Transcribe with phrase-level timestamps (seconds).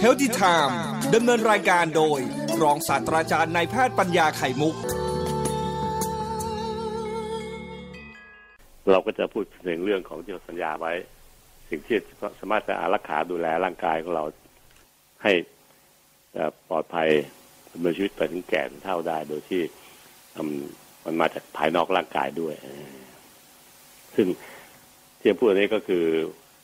[0.00, 0.78] เฮลติไทม์
[1.14, 2.20] ดำเนินรายการโดย
[2.62, 4.74] รองศาสตราจารย์นายแพทย์ปัญญาไข่มุก
[8.90, 10.92] เราก็จะพูดถึงเรื่องของที่เราสัญญาไว้
[11.68, 11.96] สิ่งที่
[12.40, 14.24] สามารถจะอารักขาดูแลร่างกายของเรา
[15.22, 15.32] ให้
[16.68, 17.08] ปลอดภัย
[17.72, 19.62] ดำเนินชีวิตไปถึงแก่เท่าได้โดยที่
[21.04, 22.54] มันมาจากภายนอกร่างกายด้วย
[24.14, 24.26] ซึ่ง
[25.20, 26.04] ที่พูดนี้ก็คือ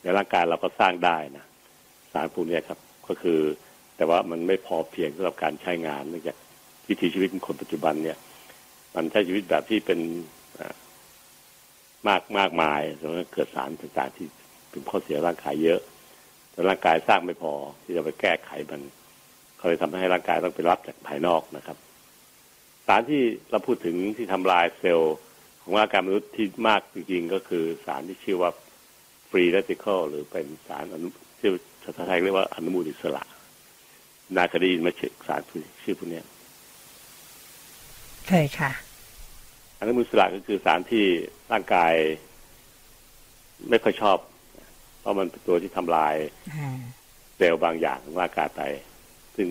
[0.01, 1.45] ในร่างกายเราก็สร้างได้นะ
[2.13, 3.39] สารพวกนี้ครับ ก็คือ
[3.95, 6.37] แต่ว่ามันไม่พอเพียงสำหรับการใช้งานเนื่องจาก
[6.87, 8.17] วิถีชีวิตของคนปัจจุบันเนี่ย
[8.95, 9.99] มันใช้ชีวิตแบบที่เป็น
[12.07, 14.27] มากมากมายจนเกิดสารต่างๆที่
[14.69, 15.79] เป็นข้อเสียร่างกายเยอะ
[16.51, 18.81] แต่ร่างกายสร้างไม่พอที่จะไปแก้ไขมัน
[19.57, 21.77] เขาเลยทำให้ร่างกายต้องไปรับจากภายนอกนะครับ
[22.87, 25.15] สารที่เราพูดถึงที่ทำลายเซลล์
[25.61, 28.51] ของร่างกายมนุษย์ที่มากจริงๆก็คือสารที่ชื่อว่า
[29.29, 31.07] ฟรีเรติคอลหรือเป็นสารอนุ
[31.39, 31.49] ที่
[31.85, 33.23] ภาษาไทยเรียกว่าอนุมูลอิสระ
[34.37, 35.41] นาคดีมาชื่อสาร
[35.83, 36.21] ชื่อพวกนี้
[38.27, 38.71] เคยค่ะ
[39.79, 41.05] อนุมูลอิสระก็คือสารที่
[41.51, 41.93] ร่างกาย
[43.69, 44.17] ไม่ค่อยชอบ
[44.99, 46.15] เพราะมันเป็นตัวที่ทำลาย
[47.35, 48.61] เซลล์บางอย่างของร่างกายไป
[49.35, 49.47] ซึ่ง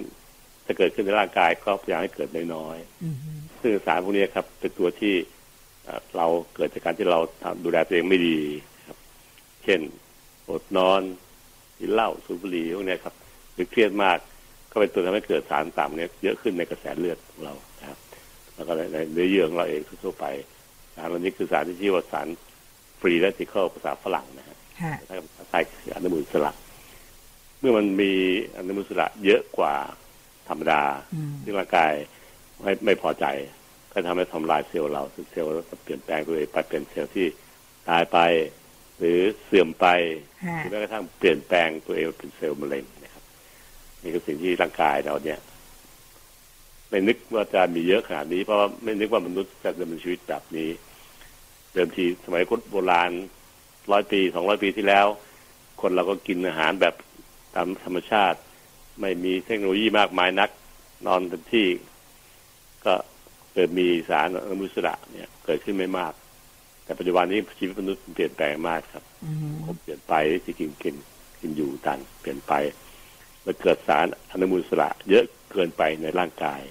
[0.64, 5.14] ถ้าเกิดขึ้นในร่างกายก็พยายามให้เกิดน้อยๆซึ่งสารพวกนี้ครับ เป็นตัวที่
[6.16, 8.38] เราเกิดจากการที่เราทำดูแลตัวเองไม่ดี
[8.88, 8.98] ครับ
[9.64, 9.80] เช่น
[10.50, 11.02] อดนอน
[11.78, 13.14] กินเหล้าสูบบุหรี่พวกนี้ครับ
[13.54, 14.18] หรือเครียดมาก
[14.70, 17.54] ก็เป็นตัวทำให้เกิดสารต่ำเนี่ยเยอะขึ้นในกระแสเลือดของเรา
[17.88, 17.98] ครับ
[18.54, 20.26] แล้วก็ในเนื้อเยื่อของเราเองทั่วไป
[20.94, 22.26] สารเหล่านี้คือสารที่ชื่อว่าสาร
[23.00, 24.56] ฟรีแรติเคิลภาษาฝรั่งนะฮะ
[25.08, 26.52] ภาษาไทยคืออนุมูลอิสระ
[27.58, 28.12] เมื่อมันมี
[28.56, 29.74] อนุมูลอิสระเยอะกว่า
[30.48, 30.82] ธรรมดา
[31.42, 31.92] ที่ร่างกาย
[32.62, 33.26] ไม่ไม่พอใจ
[33.92, 37.26] ก็ทำให้ทำลายเซลล์เราเซลล์เราเปลี่ยนแปลงตัวเองไปเป็นเซลล์ที่
[37.88, 38.18] ตายไป
[38.98, 39.86] หรือเสื่อมไป
[40.56, 43.24] หรือแม้กระทั่งเปลี่ยนแปลงตัวเองเป็นเซลล์มะเร็งนะครับ
[44.02, 45.38] นี่คือสิ่งที่ร่างกายเราเนี่ย
[46.88, 50.68] ไม่นึกว่าจะมีเยอะขนาดนี้เพราะไม่นึกว่ามนุษย์จะดำเนินชีวิตแบบนี้
[51.72, 53.10] เดิมทีสมัยคนโบราณ
[53.92, 55.06] ร้อยปีสองร้อยปีที่แล้ว
[55.80, 56.94] คนเราก็กินอาหารแบบ
[57.54, 58.38] ตามธรรมชาติ
[59.00, 60.50] ไม่มีเทคโนโลยีมากมายนัก
[61.06, 61.68] นอนเต็มที่
[62.84, 62.94] ก็
[63.52, 66.12] เกิดมีสารอนุมูลอิสระเนี่ย เกิดขึ้นไม่มาก
[66.84, 69.04] แต่ปัจจุบันนี้ชีวิตมนุษย์เปลี่ยนแปลงมากครับ
[69.66, 70.14] ผมเปลี่ยนไป
[70.44, 70.94] ที่กินกิน
[71.40, 72.52] กินอยู่ตันเปลี่ยนไป
[73.42, 76.62] แล้วเกิดสารอนุมูลอิสระเยอะเกินไปในร่างกาย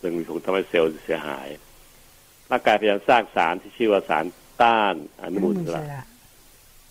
[0.00, 1.48] ซึ่งมีผลทำให้เซลล์เสียหาย
[2.50, 4.24] ร่างกายพยายามสร้างสารที่ชื่อว่าสาร
[4.62, 5.82] ต้านอนุมูลอิสระ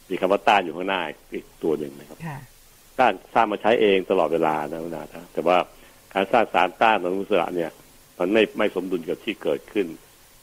[0.09, 1.01] มีคำว่าต้านอยู่ข้างหน้า
[1.33, 2.19] อีกตัวหนึ่งนะครับ
[2.99, 5.57] ต้านสร้างมาใช้เองตลอดเวลานะนะแต่ว่า
[6.13, 7.71] การสร้างสารต้านอนุมูลอิสระเนี่ย
[8.19, 9.87] มันไม่ไม่สมดุลกับที่เกิดขึ้น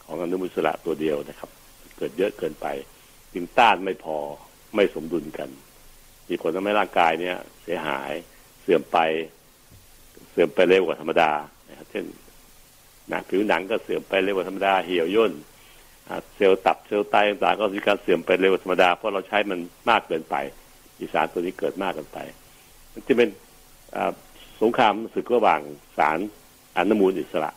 [0.04, 1.50] ของอนุมูลอิสระตัวเดียวนะครับ
[1.96, 2.66] เกิดเยอะเกินไป
[3.32, 4.16] จึงต้านไม่พอ
[4.74, 5.48] ไม่สมดุลกัน
[6.28, 8.10] มีผลทำให้ร่างกายเนี่ย เสียหาย
[8.62, 8.98] เสื่อมไป
[10.30, 11.30] เสื่อมไปเร็วกว่าธรรมดา
[11.90, 12.04] เช่น
[13.08, 15.32] หนังผิวหนังก็เสื่อมไปเร็วกว่าธรรมดาเหี่ยวย่น
[16.36, 19.58] เซลล์ตับเซลล์ไตต่างๆก็มีการเสื่อมไปเร็วกว่าธรรมดาเพราะเราใช้มัน
[19.90, 20.36] มากเกินไป
[21.00, 22.18] อีสารตัวนี้เกิดมากเกินไป
[22.92, 23.28] มันจะเป็น
[24.62, 25.60] สงครามศึกระหว่าง
[25.98, 26.18] สาร
[26.76, 27.50] อนุมูลอิสระ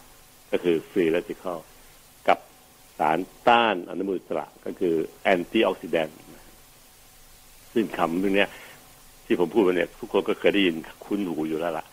[0.52, 1.60] ก็คือฟรีเรติคอล
[2.98, 6.18] สารต้านอนุมูลอิสระก็คือแอนตี้ออกซิแดนต์
[7.74, 8.50] ซึ่งคำนี้เนี่ย
[9.26, 10.76] ที่ผมพูดมาเนี่ย ทุกคนก็เคยได้ยิน
[11.06, 11.86] คุ้นหูอยู่แล้วล่ะ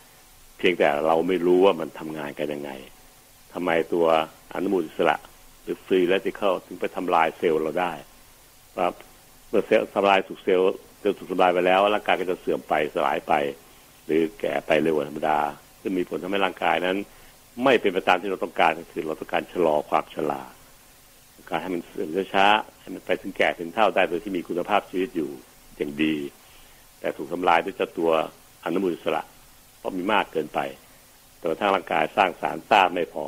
[0.57, 2.71] เพียงแต่เราไม่รู้ว่ามันทำงานกันยังไง
[3.53, 4.05] ทำไมตัว
[4.53, 5.15] อนุมูลอิสระ
[5.63, 7.91] หรือฟรีเรติคอลถึงไปทำลายเซลล์เราได้
[8.77, 8.93] ครับ
[9.49, 13.33] เมื่อเซลล์ทำลายถูกเซลล์เซลล์ถูกทำลายไปแล้วร่างกายก็จะเสื่อมไปสลายไป
[14.05, 15.39] หรือแก่ไปเร็วธรรมดา
[15.81, 16.97] ซึ่งมีผลทำให้ร่างกายนั้น
[17.63, 20.41] ไม่เป็นไปตามที่เราต้องการคือเราต้องการชะลอความชรา
[21.49, 22.47] การให้มันเสื่อมช้า
[22.81, 25.29] ให้มันไปถึงแก่ถึงเท่าได้โดยที่มีคุณภาพชีวิตอยู่
[25.77, 26.15] อย่างดี
[26.99, 28.11] แต่ถูกทำลายด้วยเจ้าตัว
[28.63, 29.23] อนุมูลอิสระ
[29.77, 30.59] เพราะมีมากเกินไป
[31.37, 33.25] แต่ว่าทางร่างกายสร้างสารต้านไม่พอ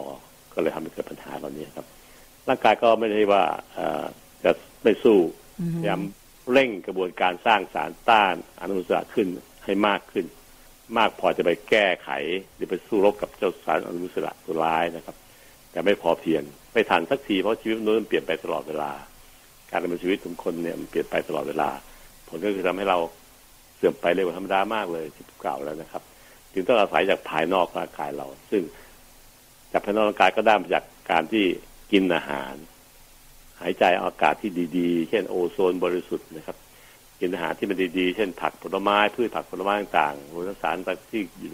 [0.53, 1.85] ก็เลยทำให้เกิดปัญหาเหล่านี้ครับ
[2.47, 3.43] ร่างกายก็ไม่ได้ว่า
[4.43, 4.51] จะ
[4.83, 5.19] ไม่สู้
[5.75, 6.01] พยายาม
[6.51, 9.27] เร่งกระบวนการสร้างสารต้านอนุมูลอิสระขึ้น
[9.65, 10.25] ให้มากขึ้น
[10.97, 12.09] มากพอจะไปแก้ไข
[12.55, 15.15] หรือไปสู้รบกับเจ้าสารอนุมูลอิสระตัวร้ายนะครับ
[15.71, 16.43] แต่ไม่พอเพียง
[16.73, 18.91] ไม่ทันสักทีเพราะชีวิตมนุษย์มันเปลี่ยนไปตลอดเวลา
[19.71, 21.69] การดำเนินชีวิตของคนเนี่ยมันเปลี่ยนไปตลอดเวลา
[22.27, 22.97] ผลก็คือทำให้เรา
[23.75, 26.03] เสื่อมไปเร็วกว่าธรรมดามากเลยที่กล่าวแล้วนะครับ
[26.53, 28.61] จึงต้องอาศัยจากภายนอกร่างกายเรา ซึ่ง
[29.71, 31.45] จากภายนอกร่างกายก็ได้มาจากการที่
[31.91, 32.53] กินอาหาร
[33.61, 36.57] หายใจอากาศที่ดีๆ เช่นโอโซนบริสุทธิ์นะครับ
[37.19, 40.75] กินอาหารที่มันดีๆ เช่นผักผลไม้พืชผักผลไม้ต่างๆรวมทั้งสาร
[41.11, 41.49] ที่อยู่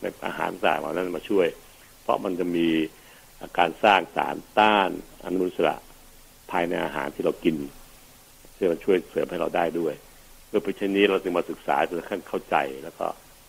[0.00, 1.46] ในอาหารต่างๆเหล่านั้นมาช่วย
[2.02, 2.68] เพราะมันจะมี
[3.58, 4.90] การสร้างสารต้าน
[5.24, 5.76] อนุมูลอิสระ
[6.50, 7.56] ภายในอาหารที่เรากิน
[8.56, 9.94] ซึ่งมันช่วยเสริมให้เราได้ด้วย
[10.46, 13.06] เพื่อเช่นนี้เราจึงมาศึกษาจนขั้นเข้าใจแล้วก็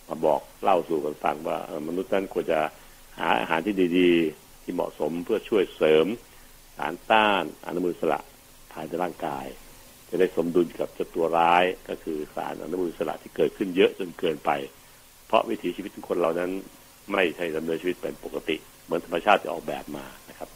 [0.08, 2.60] มาบอกเล่าสู่กันฟังว่ามนุษย์นั้นควรจะ
[3.18, 6.06] หาอาหารที่ดีๆ ที่เหมาะสมเพื่อช่วยเสริม
[6.76, 8.20] สารต้านอนุมูลอิสระ
[8.72, 9.46] ภายในร่างกาย
[10.08, 14.50] จะได้สมดุลกับเจ้าตัวร้ายก็คือสารอนุมูลอิสระที่เกิดขึ้นเยอะจนเกินไป
[15.26, 16.50] เพราะวิถีชีวิตของคนเรานั้น
[17.12, 18.56] ไม่ใช่ดำเนินชีวิตเป็นปกติ
[18.86, 20.48] เหมือนธรรมชาติจะออกแบบมานะครับ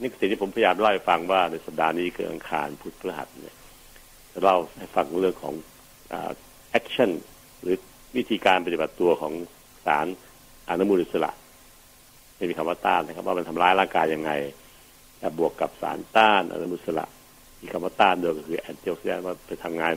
[0.00, 3.56] นี่สิ่งที่ผมพยายามเล่าให้ฟังว่าในสัปดาห์นี้คืออังคารพุธพฤหัสเนี่ย
[4.32, 5.54] จะเล่าให้ฟังเรื่องของ
[6.70, 7.10] action
[7.62, 7.76] หรือ
[8.16, 9.32] วิธีการปฏิบัติตัวของ
[9.86, 10.06] สาร
[10.68, 11.32] อนุมูลอิสระ
[12.36, 14.30] ไม่มีคำว่าต้านนะครับ ว่ามันทำร้ายร่างกายยังไง
[15.18, 17.06] แต่บวกกับสารต้านอนุมูลอิสระ
[17.60, 19.92] มีคำว่าต้านโดยก็คือ antioxidant ว่าไปทำงาน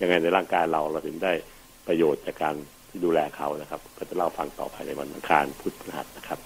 [0.00, 1.32] ยังไงในร่างกายเราเราถึงได้
[1.86, 2.56] ประโยชน์จากการ
[2.90, 6.38] ที่ดูแลเขานะครับ ก็จะเล่าฟังต่อภายในวันอังคารพุธพฤหัสนะครับ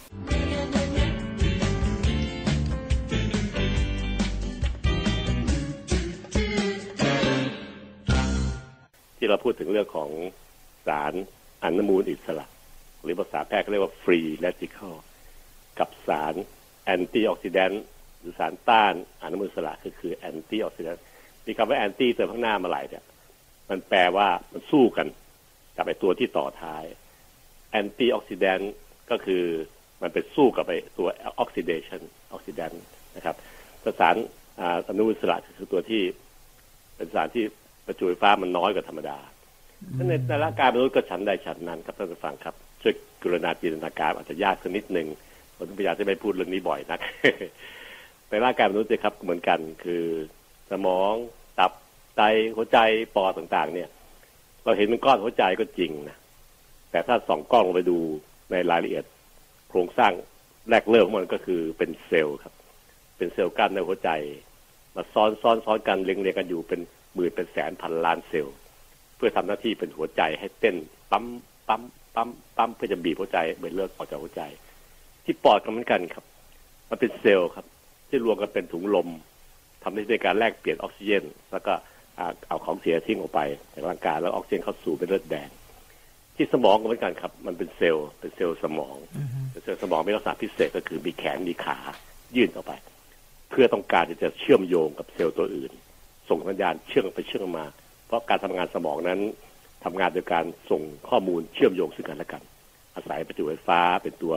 [9.16, 10.10] ที่เราพูดถึงเรื่องของ
[10.86, 11.12] สาร
[11.64, 12.46] อนุมูลอิสระ
[13.02, 14.94] หรือภาษาแพทย์เขาเรียกว่าฟรีแรดิคอล
[15.78, 16.34] กับสาร
[16.84, 17.82] แอนตี้ออกซิแดนต์
[18.20, 21.02] หรือสารต้านอนุมูลอิสระก็คือ antioxidant
[21.46, 23.04] มีคำว่า anti เติมข้างหน้ามาหลายเนี่ย
[23.70, 25.06] มันแปลว่ามันสู้กัน
[25.76, 26.84] กับไอตัวที่ต่อท้าย
[27.70, 28.72] antioxidant
[29.10, 29.42] ก็คือ
[30.02, 32.82] มันเป็นสู้กับไอตัว oxidation oxidant
[33.16, 33.36] นะครับ
[34.00, 34.16] สาร
[34.88, 36.02] อนุมูลอิสระคือตัวที่
[36.96, 37.44] เป็นสารที่
[37.86, 39.18] ประจุไฟฟ้ามันน้อยกว่าธรรมดา
[40.08, 45.08] ในในร่างกายมนุษย์ก็ฉันใดฉันนั้นครับท่านผู้ฟังครับ ช่วยกรุณาจินตนาการอาจจะยากสักนิดหนึ่ง
[45.56, 47.00] ผมพยายามจะไม่พูดเรื่องนี้บ่อยนัก
[48.28, 50.04] ในร่างกายมนุษย์นะครับเหมือนกันคือ
[50.70, 51.12] สมอง
[51.58, 51.72] ตับ
[52.16, 52.22] ไต
[52.56, 52.78] หัวใจ
[53.16, 53.88] ปอดต่าง ๆ เนี่ย
[54.64, 56.16] เราเห็นเป็นก้อนหัวใจก็จริงนะ
[56.90, 57.98] แต่ถ้าส่องกล้องลงไปดู
[58.50, 59.04] ในรายละเอียด
[59.70, 60.12] โครงสร้าง
[60.70, 62.54] แรกเริ่มของมันก็คือเป็นเซลล์ครับ
[63.16, 64.10] เป็นเซลล์กั้นในหัวใจ
[64.96, 66.80] มาซ้อนซ้อนซ้อนกันเรียงเรียงกันอยู่เป็น
[67.14, 68.54] หมื่นเป็นแสนพันล้านเซลล์
[69.16, 70.76] เพื่อทำหน้าที่เป็นหัวใจให้เต้น
[71.10, 71.24] ปั๊ม
[71.68, 71.82] ปั๊ม
[72.14, 74.42] ปั๊มปั๊มเพื่อจะบีบหัวใจเป็นเลือดออกจากหัวใจ
[75.24, 76.24] ที่ปอดก็เหมือนกันครับ
[76.88, 77.66] มันเป็นเซลล์ครับ
[78.08, 79.08] ที่รวมกันเป็นถุงลม
[79.82, 81.72] ทำให้ในการแลกเปลี่ยนออกซิเจน แล้วก็
[82.48, 83.40] เอาของเสียทิ้งออกไป
[83.74, 85.48] จากร่างกายแล้วออกซิเจนเข้าสู่เป็นเลือดแดง
[86.36, 88.96] ที่สมองก็เหมือนกันครับ มันเป็นเซลล์เป็นเซลล์สมอง
[89.62, 91.78] เซลล์สมองมีลักษณะพิเศษก็คือมีแขนมีขา
[92.36, 92.72] ยื่นออกไป
[93.50, 95.72] เพื่อต้องการที่จะเชื่อมโยงกับเซลล์ตัวอื่น
[96.28, 97.66] ส่งสัญญาณเชื่อมไปเชื่อมมา
[98.06, 99.20] เพราะการทำงานสมองนั้น
[99.84, 102.42] ทำงานโดยการส่งข้อมูลเชื่อมโยงซึ่งกันและกัน
[102.94, 104.34] อาศัยประจุไฟฟ้าเป็นตัว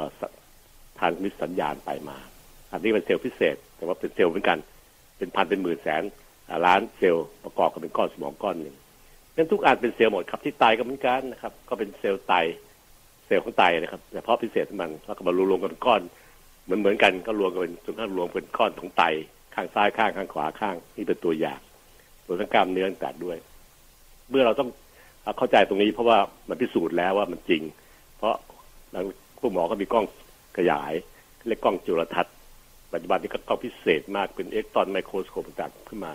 [1.00, 2.18] transmit สัญญาณไปมา
[2.72, 4.58] อันนี้เป็นเซลล์พิเศษ แต่ว่าเป็นเซลล์เหมือนกัน
[5.18, 6.04] เป็นพันเป็นหมื่นแสน
[6.66, 8.76] ล้านเซลล์ประกอบกันเป็นก้อนสมองก้อนหนึ่ง
[9.36, 12.34] นั้นทุกอันเป็นเซลล์หมดครับที่ไตก็เหมือนกันนะครับ ก็เป็นเซลล์ไต
[13.26, 16.02] เซลล์ของไตนะครับแต่เพราะพิเศษมันแล้วก็มารวมกันเป็นก้อน
[16.64, 19.04] เหมือนเหมือนกันก็รวมกันเป็นจนกระทั่งรวมเป็นก้อนของไต
[19.56, 21.60] ข้างซ้ายข้างข้างขวาข้างนี่เป็นตัวอย่าง
[22.26, 23.38] ตัวทั้งกล้ามเนื้อต่างด้วย
[24.30, 24.70] เมื่อเราต้อง
[25.38, 26.18] เข้าใจตรงนี้เพราะว่า
[26.50, 27.62] มันพิสูจน์แล้วว่ามันจริง
[28.18, 28.36] เพราะ
[29.40, 30.06] ผู้หมอก็มีกล้อง
[30.58, 30.94] ขยาย
[31.48, 32.34] เรียกกล้องจุลทรรศน์
[32.94, 36.12] ปัจจุบันนี้ก็กล้องพิเศษมากเป็นเอ็กตอนไมโครสโคปต่างๆขึ้นมา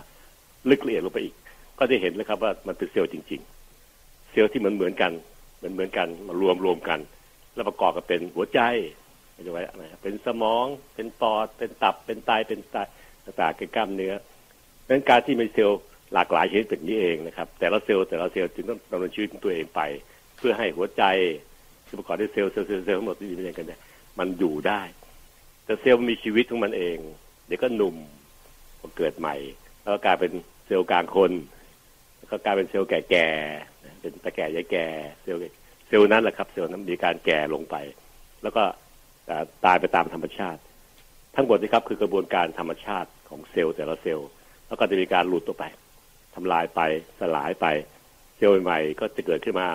[0.69, 1.35] ลึกละเอียดลงไปอีก
[1.79, 3.41] ก็จะเห็นเลยครับว่ามันเป็นเซลล์จริง
[3.85, 5.11] ๆ เซลล์ที่เหมือนเหมือนกัน
[5.57, 6.99] เหมือนเหมือนกันมารวมรวมกัน
[7.53, 8.59] แล้วประกอบกันเป็นหัวใจ
[9.33, 10.65] ไม่ใช่อะไรเป็นสมอง
[10.95, 12.75] เป็นปอดเป็นตับเป็นไตเป็นไต
[13.25, 14.13] ต่างๆเป็นกล้ามเนื้อ
[14.85, 15.81] ดังนั้นการที่มีเซลล์
[16.13, 19.81] หลากหลายชนิดแบบนี้เองนะครับ แต่ละเซลล์แต่ละเซลล์จึงต้องดำเนินชีวิตของตัวเองไป
[20.37, 21.03] เพื่อให้หัวใจ
[21.87, 23.81] ที่ประกอบด้วยเซลล์เซลล์เซลล์ทั้งหมดที่มีกันเนี่ย
[24.19, 24.81] มันอยู่ได้
[25.65, 26.97] แต่เซลล์มีชีวิตของมันเอง
[27.47, 27.95] เดี๋ยวก็หนุ่ม
[28.81, 29.35] ก็เกิดใหม่
[29.81, 30.31] แล้วก็กลายเป็น
[30.65, 31.31] เซลล์กลางคน
[32.31, 34.85] ก็กลายเป็นเซลล์แก่ๆเป็นตาแก่ยายแก่
[35.23, 35.39] เซลล์
[35.87, 37.75] เซลล์นั้นแหละครับ เซลล์นั้นมีการแก่ลงไป
[38.43, 38.63] แล้วก็
[39.65, 40.61] ตายไปตามธรรมชาติ
[41.35, 44.29] ทั้งหมดนี้ครับคือกระบวนการธรรมชาติของเซลล์แต่ละเซลล์
[44.67, 45.65] แล้วก็จะมีการหลุดตัวไป
[46.35, 46.81] ทำลายไป
[47.19, 47.65] สลายไป
[48.37, 49.67] เซลล์ใหม่ก็จะเกิดขึ้นมา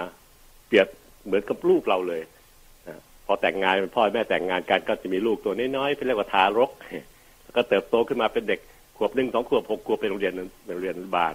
[0.67, 0.87] เปรียบ
[1.25, 2.23] เหมือนกับลูกเราเลย
[3.27, 6.71] พอแต่งงานเป็นพ่อแม่แต่งงานกันก็จะมีลูกตัวน้อยๆเป็นเรียกว่าทารก
[7.43, 8.61] แล้วก็เติบโตขึ้นมาเป็นเด็ก
[8.99, 10.33] ขวบหนึ่งสองขวบหกขวบเป็นโรงเรียน
[10.65, 11.35] เป็นโรงเรียนอนุบาล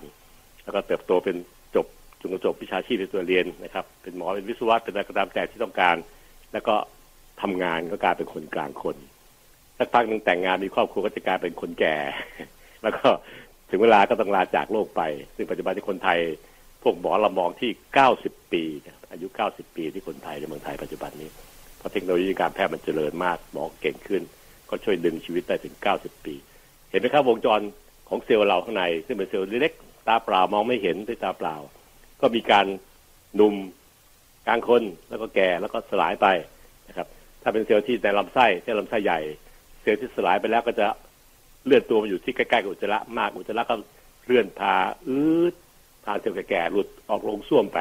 [0.64, 1.36] แล้วก็เติบโตเป็น
[1.76, 1.86] จบ
[2.20, 5.96] จนจบวิชาชีพในตัวเรียนนะครับ เป็นหมอเป็นวิศวะเป็นอะไรก็ตามแต่ที่ต้องการ
[6.54, 6.76] แล้วก็
[7.42, 8.98] ทำงานก็กลายเป็นคนกลางคน
[9.78, 11.96] สักพักหนึ่งแต่งงานมีครอบครัวก็จะกลายเป็นคนแก่
[12.84, 13.08] แล้วก็
[13.70, 15.02] ถึงเวลาก็ต้องลาจากโลกไป
[15.36, 16.20] ซึ่งปัจจุบันที่คนไทย
[16.84, 18.64] พวกหมอเรามองที่เก้าสิบปี
[19.12, 21.30] อายุเก้าสิบปีที่คนไทยในเมืองไทยปัจจุบันนี้
[21.78, 24.22] เพราะเทคโนโลยีการแพทย์มันเจริญมาก หมอเก่งขึ้น
[24.70, 26.36] ก็ช่วยดึงชีวิตได้ถึงเก้าสิบปี
[26.94, 27.62] เห็นไหมครับวงจร
[28.10, 29.74] ของเซลล์เราข้างในซึ่งเป็นเซลล์เล็ก
[30.08, 31.56] ตาเปล่ามองไม่เห็นด้วยตาเปล่า
[32.22, 32.66] ก็มีการ
[33.36, 33.54] หนุ่ม
[34.48, 36.28] กลางคนแล้วก็แก่แล้วก็สลายไป
[36.88, 37.08] นะครับ
[37.42, 39.20] ถ้าเป็นเซลล์ที่ในลำไส้เซลล์ลำไส้ใหญ่
[39.82, 40.86] เซลล์ที่สลายไปแล้วก็จะ
[41.66, 43.76] เลื่อนตัวมาอยู่ที่ใกล้ๆกับอุจจาระมากอุจจาระก็
[44.26, 44.76] เลื่อนพา
[45.08, 45.20] อื
[45.52, 45.54] ด
[46.04, 47.80] พาเซลล์แก่ๆหลุดออกลงส้วมไป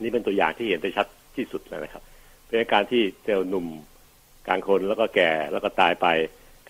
[0.00, 1.06] นี่เป็นตัวอย่างที่เห็นได้ชัด
[1.36, 2.02] ที่สุดเลยนะครับ
[2.46, 3.66] เป็นการที่เซลล์หนุ่ม
[4.46, 6.06] กลางคนแล้วก็แก่แล้วก็ตายไป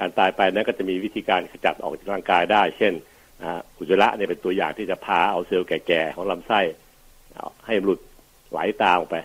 [0.00, 2.92] การตายไปนั้นก็จะมีวิธีการขจัดออกจากร่างกายได้ เช่น
[3.78, 6.61] อุจจาระเนี่ยเป็นตัวอย่างที่จะพาเอาเซลล์แก่ๆของลำไส้
[7.66, 8.00] ให้หลุด
[8.50, 9.16] ไหลตามออกไป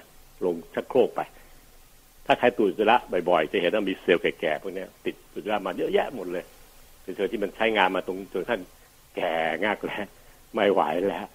[0.45, 1.21] ลงชักโครกไป
[2.25, 2.97] ถ้าใครตูดอุจจาระ
[3.29, 6.45] บ่อยๆ จะเห็นว่ามีเซลล์แก่ๆพวกนี้ติดอุจจาระมาเยอะแยะหมดเลย
[7.03, 8.61] เป็นเซลล์ที่มันใช้งานมาตรงจนท่าน
[9.15, 10.07] แก่งากแล้ว
[10.53, 11.29] ไม่ไหวแล้ว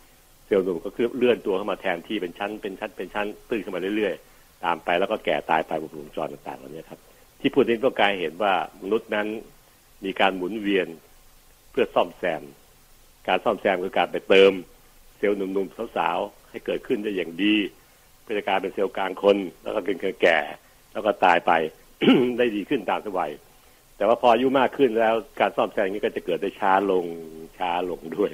[0.46, 7.00] เซลล์หนุ่มก็คือเลื่อนตัวเข้ามาแทนที่เป็นชั้นเป็นชั้นเป็นชั้นตื้นขึ้นมาเรื่อยๆ ตามไปแล้วก็แก่ตายไปบนวงจรต่างๆเหล่านี้ครับ
[7.40, 9.26] ที่พูดนี้ต้องการเห็นว่ามนุษย์นั้น
[10.04, 10.86] มีการหมุนเวียน
[11.70, 12.42] เพื่อซ่อมแซม
[13.28, 14.52] การซ่อมแซมคือการไปเติม
[15.16, 17.54] เซลล์หนุ่มๆสาวๆให้เกิดขึ้นได้อย่างดี
[18.22, 20.38] เพื่อการเป็นเซลล์กลางคน แล้วก็เป็นแก่
[20.92, 21.52] แล้วก็ตายไป
[22.38, 23.32] ได้ดีขึ้นตามสวัย
[23.96, 27.04] แต่ว่าพออายุมากขึ้นแล้วการซ่อมแซมนี้ก็จะเกิดได้ช้าลง
[27.58, 28.30] ช้าลงด้วย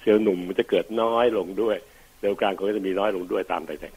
[0.00, 1.76] เซลล์หนุ่มมันจะเกิดน้อยลงด้วย
[2.18, 3.90] เซลล์กลางคนก็จะมีน้อยลงด้วยตามไปแต่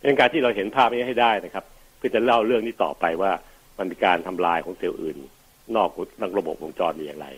[0.00, 1.64] เป็นการที่เราเห็นภาพนี้ให้ได้นะครับ
[2.00, 3.32] พื่อจะเล่าเรื่องนี้ต่อไปว่า
[3.78, 5.16] มันมีการทำลายของเซลล์อื่น
[5.76, 5.90] นอก
[6.22, 7.28] นักระบบวงจรมีอย่างไร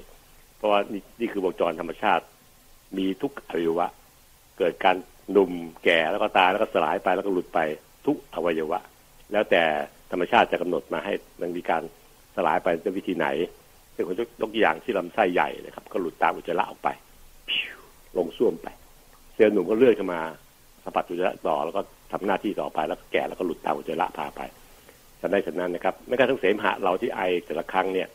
[0.56, 2.24] เพราะว่านี่นี่คือวงจรธรรมชาติ
[2.98, 3.86] มีทุกอวัยวะ
[4.58, 4.96] เกิดการ
[5.32, 5.52] หนุ่ม
[5.84, 7.58] แก่แล้วก็ตายแล้วก็สลายไปแล้วก็หลุดไป
[8.06, 8.80] ทุกอวัยวะ
[9.32, 9.62] แล้วแต่
[10.12, 11.82] ธรรมชาติจะกำหนดมาให้มันมีการ
[12.36, 13.26] สลายไปด้วยวิธีไหน
[13.94, 16.88] เป็นคนยกตัวอย่างที่ลำไส้ใหญ่นะครับ ก็หลุดตามอุจจาระออกไป
[18.16, 18.68] ลงส้วมไป
[19.34, 20.20] เซลล์หนุ่มก็เลื่อนขึ้นมา
[20.84, 21.80] สะบัดอุจจาระต่อแล้วก็
[22.12, 24.40] ทำหน้าที่ต่อไปแล้วก็แก่แล้วก็หลุดตามอุจจาระพาไป
[25.20, 28.08] จะได้ฉะนั้นนะครับไม่กระทั่งเสมหะเราที่ไอแต่ละครั้งเนี่ย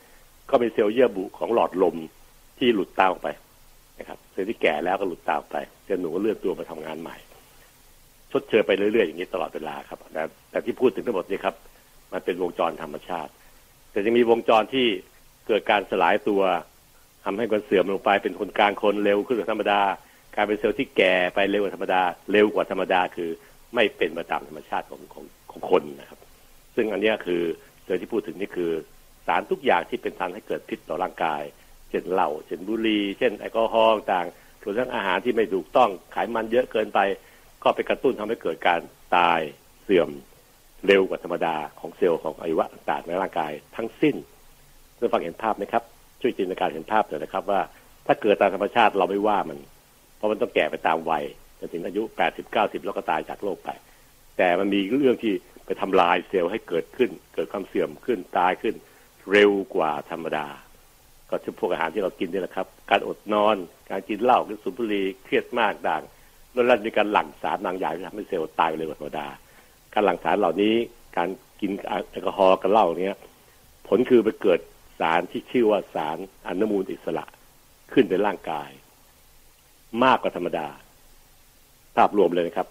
[0.49, 1.95] ก็เป็นเซลล์เยื่อบุของหลอดลม
[2.59, 3.29] ที่หลุดตามออกไป
[3.99, 5.55] นะครับเซลล์ที่แก่แล้วก็หลุดตามไป
[5.85, 7.17] เซลล์หนุ่มก็เลื่อนตัวมาทำงานใหม่
[8.31, 11.55] ชดเชยไปเรื่อยๆอย่างนี้ตลอดเวลาครับแต่แต่ที่พูดถึงทั้งหมดนี้ครับ
[12.13, 13.31] มันเป็นวงจรธรรมชาติ
[13.91, 14.87] แต่จะมีวงจรที่
[15.47, 16.41] เกิดการสลายตัว
[17.25, 19.81] ทำให้คนเสื่อมลงไปเป็นคนกลางคนเร็วขึ้นกว่าธรรมดา
[20.37, 22.01] การเป็นเซลล์ที่แก่ไปเร็วกว่าธรรมดา
[22.31, 23.29] เร็วกว่าธรรมดาคือ
[23.75, 26.19] ไม่เป็นไปตามธรรมชาติของของของคนนะครับ
[26.75, 27.41] ซึ่งอันนี้คือ
[27.83, 28.71] เซลล์ที่พูดถึงนี่คือ
[29.27, 31.41] สารทุกอย่างที่เป็นสารให้เกิดพิษต่อร่างกาย
[31.89, 34.27] เช่นเหล้าเช่นบุหรี่เช่นแอลกอฮอล์ต่าง
[34.63, 36.99] รวมทั้งอาหารที่ไม่ถูกต้องไขมันเยอะเกินไป
[37.63, 38.81] ก็ไปกระตุ้นทำให้เกิดการ
[39.15, 39.39] ตาย
[39.83, 40.09] เสื่อม
[40.87, 44.15] เร็วกว่าธรรมดาของเซลล์ของอวัยวะต่างๆในร่างกายทั้งสิ้น
[44.95, 45.83] เพื่อฟังเห็นภาพไหมครับ
[46.21, 47.61] ช่วยจินตนาการเห็นภาพหน่อยนะครับว่า
[48.07, 49.57] ถ้าเกิดตามธรรมชาติเราไม่ว่ามัน
[50.17, 51.23] เพราะมันต้องแก่ไปตามวัย
[51.59, 53.69] จนถึงอายุแปดสิบเก้าสิบแล้วก็ตายจากโลกไป
[54.37, 55.33] แต่มันมีเรื่องที่
[55.65, 58.75] ไปทำลายเซลล์ให้เกิดขึ้น เกิดความเสื่อมขึ้นตายขึ้น
[59.31, 60.47] เร็วกว่าธรรมดา
[61.29, 63.55] ก็เช่นพวกอาหารที่เรากินนี่แหละครับ การอดนอน
[63.89, 66.03] การกินเหล้ากินสุบุหรี่เครียดมากต่าง
[66.53, 69.27] ล้วนแล้วมีการหลั่งสารบางอย่างที่ทำให้เซลล์ตายเร็วกว่าธรรมดา
[69.93, 70.75] การหลั่งสารเหล่านี้
[71.17, 71.29] การ
[71.61, 71.71] กิน
[72.11, 73.15] แอลกอฮอล์กับเหล้าเนี้ย
[73.87, 74.59] ผลคือไปเกิด
[74.99, 77.25] สารที่ชื่อว่าสารอนุมูลอิสระ
[77.93, 78.69] ขึ้นในร่างกาย
[80.03, 80.67] มากกว่าธรรมดา
[81.97, 82.67] ภาพรวมเลยนะครับ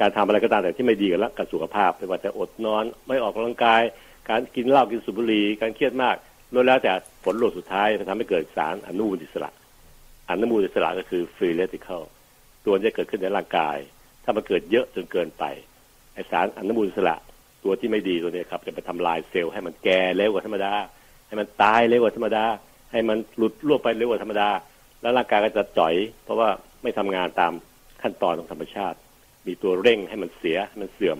[0.00, 3.82] การทำอะไรก็ตามแต่ที่ไม่ดีกับกับสุขภาพไม่ว่าจะอดนอน ไม่ออกกำลังกาย
[4.28, 6.16] การกินเหล้ากินสุบุหรี่การเครียดมาก
[6.54, 6.92] ล้วนแล้วแต่
[7.24, 9.50] ผลโลดสุดท้ายจะทำให้เกิดสารอนุมูลอิสระ
[10.30, 12.04] อนุมูลอิสระก็คือฟรีเรติคอล
[12.64, 13.76] ตัวจะเกิดขึ้นในร่างกาย
[14.24, 15.44] ถ้ามันเกิดเยอะจนเกินไป
[16.14, 17.16] ไอสารอนุมูลอิสระ
[17.64, 20.72] ตัวที่ไม่ดีตัวนี้ครับจะไปทำลายเซลล์ให้มันแก่เร็วกว่าธรรมดา
[21.28, 22.44] ให้มันตายเร็วกว่าธรรมดา
[22.92, 24.48] ให้มันหลุดล่วงไปเร็วกว่าธรรมดา
[25.00, 26.48] แล้วร่างกายก็จะจ่อย เพราะว่า
[26.82, 27.52] ไม่ทำงานตาม
[28.02, 28.98] ขั้นตอนของธรรมชาติ
[29.46, 31.18] มีตัวเร่งให้มันเสียให้มันเสื่อม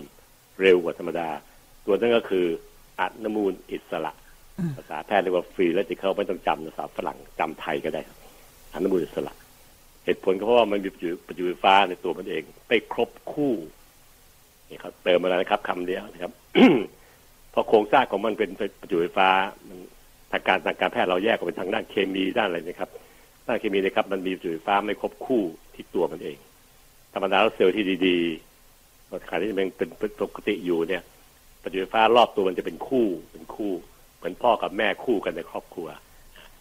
[0.61, 1.29] เร็วกว่าธรรมดา
[1.85, 2.45] ตัวนั้นก็คือ
[2.99, 4.11] อนุมูลอิสระ
[4.77, 8.17] ภาษาแพทย์เรียกว่าฟรีแล้วจะเข้าไม่ต้องจำภาษาฝรั่งจำไทยก็ได้ครับ
[8.73, 9.33] อนุมูลอิสระ
[10.05, 10.95] เหตุผลก็เพราะว่ามันมีป
[11.29, 13.53] ระจุไฟฟ้าในตัวมันเองไปครบคู่
[14.69, 16.31] นี่ครับเติมมาแล้วนะครับคำเดียวนะครับ
[17.53, 18.49] พอโครงสร้างของมันเป็น
[18.81, 19.29] ประจุไฟฟ้า
[19.67, 19.77] มัน
[20.31, 22.89] ทางการทางการแพทย์เราแยกออกเป็นทางด้านเคมีด้านอะไรนะครับ
[23.51, 25.41] ด้านเคมีนะครับ มันมีประจุไฟฟ้าไม่ครบคู่
[25.73, 26.37] ที่ตัวมันเอง
[27.13, 29.89] ธรรมดาแล้วเซลล์ที่ดีๆขณะที่มันเป็น
[30.21, 31.03] ปกติอยู่เนี่ย
[31.63, 33.71] ประจุไฟฟ้ารอบตัวมันจะเป็นคู่เป็นคู่
[34.17, 35.87] เหมือนพ่อกับแม่คู่กันในครอบครัว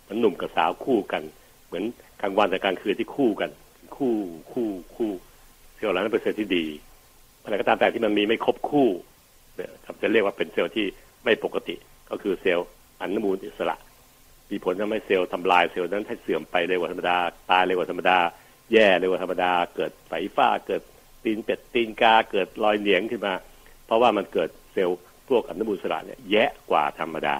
[0.04, 1.22] หมือนหนุ่มกับสาวคู่กัน
[1.66, 1.84] เหมือน
[2.20, 3.50] กลางวันกับกลางคืนที่คู่กัน
[3.96, 4.14] คู่
[4.52, 5.10] คู่คู่
[5.76, 6.64] เซลล์เหล่านั้นเป็นเซลล์ที่ดี
[7.42, 8.88] อะไรก็ตามแต่ที่มันมีไม่ครบคู่
[9.84, 10.86] ครับจะเรียกว่าเป็นเซลล์ที่
[11.24, 11.74] ไม่ปกติ
[12.10, 12.68] ก็คือเซลล์
[13.00, 13.76] อนุมูลอิสระ
[14.50, 17.16] มีผลทำให้เซลล์ทำลายเซลล์นั้นให้เสื่อมไปเร็วกว่าธรรมดา
[17.50, 18.18] ตายเร็วกว่าธรรมดา
[18.72, 20.82] แย่เร็วกว่าธรรมดา เกิดไฟฟ้าเกิด
[21.24, 23.34] ตีนเป็ดตีนกาเกิดรอยเหนียงขึ้นมา
[23.86, 27.36] เพราะว่ามันเกิดเซลล์พวกอนุมูลอิสระเนี่ยแย่กว่าธรรมดา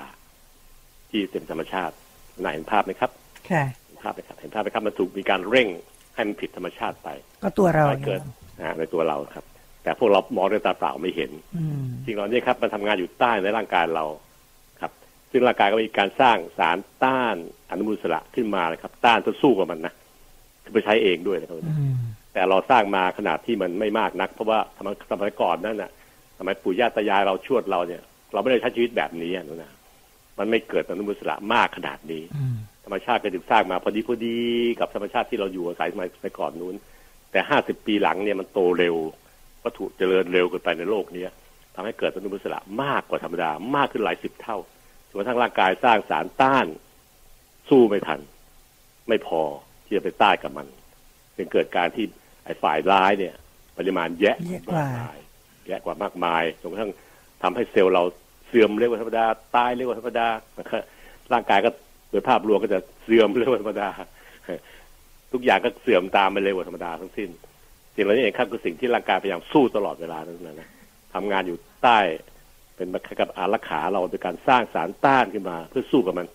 [1.10, 1.94] ที่เป็นธรรมชาติ
[2.42, 3.10] น่าเห็นภาพไหมครับ
[3.50, 5.68] ค่ะเห็นภาพไหมครับเห็นภาพไหมครับมันถูกมีการเร่ง
[6.14, 7.08] ให้มันผิดธรรมชาติไป
[7.42, 8.20] ก็ตัวเราเกิด
[8.78, 9.44] ในตัวเราครับ
[9.82, 11.30] แต่พวกเรามองด้วยตาเปล่าไม่เห็น
[12.04, 14.29] จริงๆเหล่านี้ครับมันทำงานอยู่ใต้ในร่างกายเราครับ
[15.30, 17.36] ซึ่งร่างกายก็มีการสร้างสารต้าน
[17.70, 19.94] อนุมูลอิสระขึ้นมาเลยครับ ต้านเพื่อสู้กับมันนะ
[20.64, 21.56] คือไปใช้เองด้วยนะครับ
[22.32, 25.90] แต่เราสร้างมาขนาดที่มันไม่มากนัก เพราะว่าสมัยสมัยก่อนนั่นน่ะ
[26.38, 29.32] สมัยปู่ย่าตายายเราชวดเราเนี่ย เราไม่ได้ใช้ชีวิตแบบนี้
[29.62, 29.72] นะ
[30.38, 32.22] มันไม่เกิดอนุมูลอิสระมากขนาดนี้
[32.84, 34.38] ธรรมชาติก็ถึงสร้างมาพอดีพอดี
[34.80, 36.74] กับธรรมชาติที่เราอยู่อาศัยสมัยสมัยก่อนนู้น
[37.32, 38.96] แต่ห้าสิบปีหลังเนี่ยมันโตเร็ว
[39.64, 41.24] วัตถุเจริญเร็วเกินไปในโลกนี้
[41.74, 44.58] ทำให้เกิดอนุมูลอิสระมากกว่าธรรมดามากขึ้นหลายสิบเท่า
[45.10, 46.66] จนกระทั่งร่างกายสร้างสารต้าน
[47.68, 48.20] สู้ไม่ทัน
[49.08, 49.42] ไม่พอ
[49.84, 50.66] ที่จะไปต้านกับมัน
[51.36, 52.04] จึงเกิดการที่
[52.44, 53.34] ไอ้ฝ่ายร้ายเนี่ย
[53.78, 55.18] ปริมาณแยะแยะกว่ามาย
[55.68, 56.92] แยะกว่ามากมายจนกระทั่ง
[57.42, 58.02] ทำให้เซลล์เรา
[58.46, 59.24] เสื่อมเร็วกว่าธรรมดา
[59.56, 60.82] ตายเร็วกว่าธรรมดานะครับ
[61.32, 61.70] ร่างกายก็
[62.10, 63.88] โดยภาพรวมก็จะเสื่อมเร็วกว่าธรรมดา
[65.32, 67.28] ทุกอย่างก็เสื่อมตามไปเร็วกว่าธรรมดาทั้งสิ้น
[67.94, 70.68] สิ่งเหล่านี้เองครับคือสิ่งที่ร่างกายพยายามสู้ตลอดเวลานั่นนะ
[71.14, 71.98] ทำงานอยู่ใต้
[72.80, 76.26] เป็นกับอารักขาเราโดยการสร้างสารต้านขึ้นมา เพื่อสู้กับมัน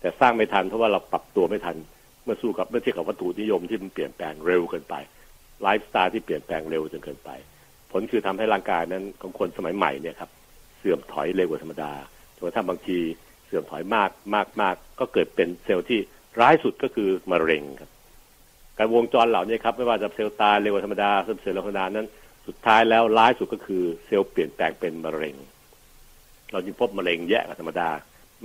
[0.00, 1.76] แต่สร้างไม่ทันเพราะว่าเราปรับตัวไม่ทัน
[2.24, 4.94] เมื่อสู้กับเมื่อเทียบกับวัตถุนิยมที่มันเปลี่ยนแปลงเร็วเกินไป
[5.62, 7.30] ไลฟ์สไตล์ที่เปลี่ยนแปลงเร็วจนเกินไป
[7.90, 10.30] ผลคือทำให้ร่างกายนั้นของคนสมัยใหม่เนี่ยครับ
[10.78, 11.92] เสื่อมถอยเร็วกว่าธรรมดา
[12.36, 12.98] จนกระทั่งบางที
[13.46, 16.00] เสื่อมถอยมากมากมากก็เกิดเป็นเซลล์ที่
[16.40, 17.90] ร้ายสุดก็คือมะเร็งครับ
[18.78, 22.08] การวงจรเหล่านี้ครับไม่ว่าจะเซลล์ตายเร็วกว่าธรรมดาเซลล์เซลล์ธรรมดานั้น
[22.46, 25.34] สุดท้ายแล้วร้ายสุดก็คือเซลล์เปลี่ยนแปลงเป็นมะเร็ง
[26.52, 27.88] เราจึงพบมะเร็งแย่กว่าธรรมดา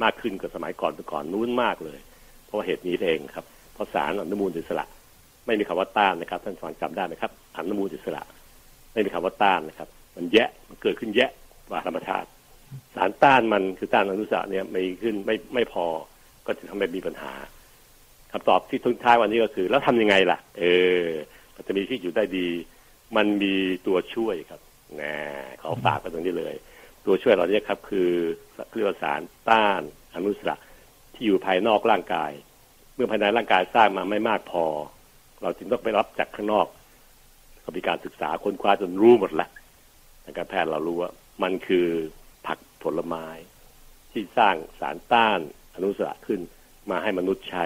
[0.04, 2.00] มากขึ้นกว่าสมัยก่อนแต่ก่อนนู้นมากเลย
[2.46, 4.86] เพราะเหตุนี้เองครับ เพราะสารอนุมูลอิสระ
[5.46, 8.22] ไม่มีคำว่าต้านนะครับ ท่านฟังจำได้ไหมครับอนุมูลอิสระ
[8.94, 11.30] ไม่มีคำว่าต้านนะครับ มันแยะมันเกิดขึ้นแยะ
[11.70, 12.28] กว่าธรรมชาติ
[12.96, 15.86] สารต้านมันคือต้านอนุสระเนี่ยไม่ขึ้นไม่ไม่พอ
[16.46, 17.34] ก็จะทำให้มีปัญหา
[18.32, 20.64] คำตอบที่ทุนท้ายวันนี้ก็คือ แล้วทำยังไงล่ะ เอ
[21.02, 21.06] อ
[21.56, 22.48] มันจะมีที่อยู่ได้ดี
[23.16, 23.54] มันมี
[23.88, 24.62] ตัวช่วยครับ
[25.02, 25.14] นะ
[25.62, 26.56] ขอฝากไปตรงนี้เลย
[27.06, 28.10] ตัวช่วยเราเนี่ยครับคือ
[28.76, 29.82] เรียกว่าสารต้าน
[30.14, 30.58] อนุมูลอิสระ
[31.14, 32.32] ที่อยู่ภายนอกร่างกาย
[32.96, 34.66] เมื่อภายในร่างกายสร้างมาไม่มากพอ
[35.42, 36.68] เราจึงต้องไปรับจากข้างนอก
[37.64, 39.50] ก็มีการศึกษาค้นคว้าจนรู้หมดแล้ว
[40.24, 41.12] ทางการแพทย์เรารู้ว่า
[41.44, 41.88] มันคือ
[42.48, 43.28] ผักผลไม้
[44.12, 45.40] ที่สร้างสารต้าน
[45.74, 46.40] อนุมูลอิสระขึ้น
[46.92, 47.66] มาให้มนุษย์ใช้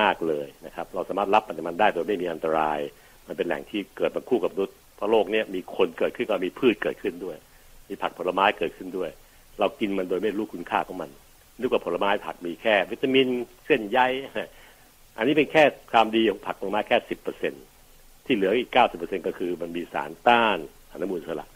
[0.00, 2.78] มากเลยนะครับ เราสามารถรับมันได้โดยไม่มีอันตราย
[3.26, 7.36] มันเป็นแหล่งที่เกิดมาคู่กับมนุษย์เพราะโลกนี้มีคนเกิดขึ้นก็มีพืชเกิดขึ้นด้วย
[7.88, 9.10] มีผักผลไม้เกิดขึ้นด้วย
[9.58, 11.10] เรากินมันโดยไม่รู้คุณค่าของมัน
[11.60, 13.26] นึกว่าผลไม้ผักมีแค่ วิตามิน
[13.66, 14.00] เส้นใย
[15.16, 17.52] อันนี้เป็นแค่ความดีของผักผลไม้แค่สิบเปอร์เซ็น
[18.26, 20.58] ที่เหลืออีกเก้าสิบเปอร์เซ็นก็คือมันมีสารต้าน
[20.92, 21.46] อนุมูลอิสระ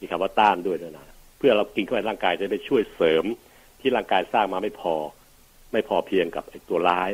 [0.00, 1.06] มีคำว่าต้านด้วยนะ
[1.38, 3.24] เพื่อเรากินเข้าไปร่างกายจะได้ช่วยเสริม
[3.80, 4.94] ที่ร่างกายสร้างมาไม่พอ
[5.72, 7.10] ไม่พอเพียงกับไอ้ตัวร้าย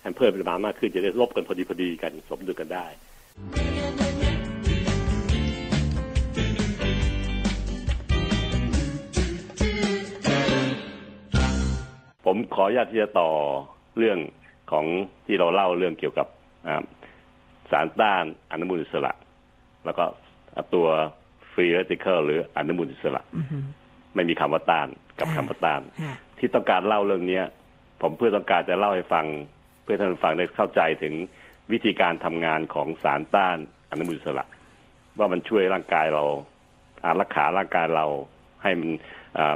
[0.00, 2.86] ให้เพิ่มปริมาณมากขึ้นจะได้ลบกันพอดีพอดีกันสมดุลกันได้
[12.36, 13.30] ผมขออนุญาตที่จะต่อ
[13.98, 14.18] เรื่อง
[14.70, 14.84] ของ
[15.26, 16.28] ที่เราเล่าเรื่องเกี่ยวกับ
[17.70, 19.12] สารต้านอนุมูลอิสระ
[19.84, 20.04] แล้วก็
[20.74, 20.86] ตัว
[21.52, 23.22] ฟรีเรติเคิลหรืออนุมูลอิสระ
[24.14, 25.80] ไม่มีคำว่าต้านกับคำว่าต้าน
[26.38, 27.44] ที่ต้องการเล่าเรื่องเนี้ย
[28.00, 29.26] ผมเพื่อต้องการจะเล่าให้ฟัง
[29.82, 31.14] เพื่อท่านฟังได้เข้าใจถึง
[31.72, 33.56] วิธีการทำงานของสารต้าน
[33.90, 34.44] อนุมูลอิสระ
[35.18, 36.24] ว่ามันช่วยร่างกายเรา
[37.04, 38.06] อารักขาร่างกายเรา
[38.62, 38.90] ให้มัน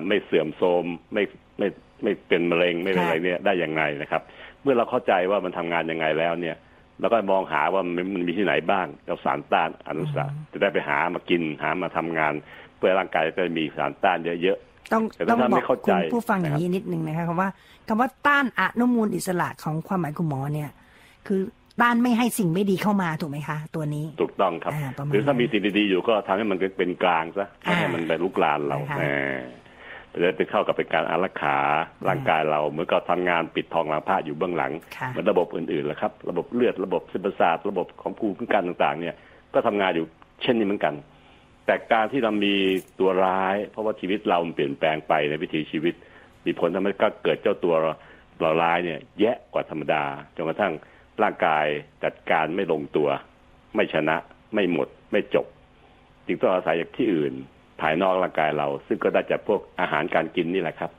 [0.08, 1.22] ไม่เสื่อมโทรมไม่
[1.58, 1.68] ไม่
[2.02, 4.22] ไม่เป็นมะเร็งไม่เป็นอะไรเนี่ยได้อย่างไงนะครับ
[4.62, 6.56] เมื่อเราเข้าใจว่ามันทำงานยังไงแล้วเนี่ย
[7.00, 12.32] เราก็มองหาว่ามันมีที่ไหนบ้างเราสารต้านอนุสาจะได้ไปหามากินหามาทำงาน
[12.76, 17.48] เพื่อร่างกายจะมีสารต้านเยอะๆต้องต้องบอกคุณผู้ฟังอย่างนี้นิดนึงนะคะคำว่า
[17.88, 20.70] คำว่าต้านอนุมูลอิสระของความหมายคุณหมอเนี่ย
[21.26, 21.40] คือ
[21.82, 24.72] ต้านไม่ให้สิ่งไม่ดีเข้ามาถูกไหมคะ ตัวนี้ ถูกต้องครับ
[25.12, 28.78] หรือถ้ามีสิ่งดีๆอยู่ก็ทำให้มันเป็นกลางซะไม่ให้มันไปลุกลานเรา
[30.22, 31.56] จะไปเข้ากับเป็นการอารักขา
[32.08, 34.72] ร่างกายเราเหมือนกับทำงานปิดทองหลังผ้าอยู่เบื้องหลัง
[35.08, 39.16] เหมือนระบบอื่นๆแหละครับ ระบบเลือดระบบเส้นประสาทระบบของภูมิคุ้มกันต่างๆ เนี่ย
[39.54, 40.06] ก็ทำงานอยู่
[40.42, 40.94] เช่นนี้เหมือนกัน
[41.66, 42.54] แต่การที่เรามี
[43.00, 45.94] ตัวร้าย เพราะว่าชีวิตเราเปลี่ยนแปลงไปในวิถีชีวิต
[46.46, 47.74] มีผลทำให้ก็เกิดเจ้าตัว
[48.40, 50.04] เราร้ายเนี่ย แย่กว่าธรรมดา
[50.36, 50.72] จนกระทั่ง
[51.22, 51.66] ร่างกาย
[52.04, 53.08] จัดการไม่ลงตัว
[53.74, 54.16] ไม่ชนะ
[54.54, 55.46] ไม่หมด ไม่จบ
[56.26, 57.34] จึงต้องอาศัยจากที่อื่น
[57.80, 60.90] ภายนอกร่างกายเรา ซึ่งก็ได้จากพวกอาหารการกินนี่แหละครับ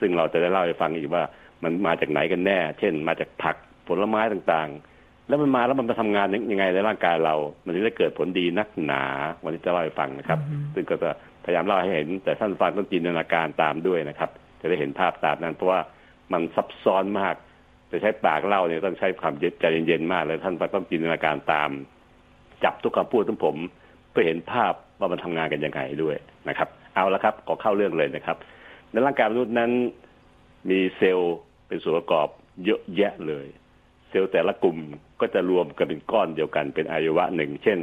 [0.00, 1.24] ซึ่งเราจะได้เล่าให้ฟังอีกว่า
[1.62, 3.56] มันมาจากไหนกันแน่ เช่น มาจากผัก
[3.88, 9.02] ผลไม้ต่างๆ แล้วมันมาแล้วมันมาทำงานยังไงในร่างกายเรา มันจะได้เกิดผลดีนักหนา
[9.42, 10.38] วันนี้จะเล่าให้ฟังนะครับ
[10.74, 11.10] ซึ่งก็จะ
[11.44, 15.80] พยายามเล่าให้เห็น แต่ท่านฟังต้องจินตนาการตามด้วยนะครับ จะได้เห็นภาพตามนั้น เพราะว่า
[16.32, 17.34] มันซับซ้อนมาก
[17.90, 21.70] จะใช้ปากเล่าเนี่ยต้องใช้ความใจเย็นๆมากเลยท่านต้องจินตนาการตาม
[22.64, 23.56] จับทุกคำพูดของผม
[24.10, 26.16] เพื่อเห็นภาพ ว่ามันทำงานกันยังไงด้วย
[26.48, 28.36] นะครับ เอาละครับก็เข้าเรื่องเลยนะครับ
[28.90, 29.70] ในร่างกายมนุษย์นั้น
[30.70, 31.36] มีเซลล์
[31.68, 32.28] เป็นส่วนประกอบ
[32.64, 33.46] เยอะแยะเลย
[34.08, 34.78] เซลล์แต่ละกลุ่ม
[35.20, 37.78] ก็จะรวมกันเป็นก้อนเดียวกันเป็นอวัยวะหนึ่ง เช่น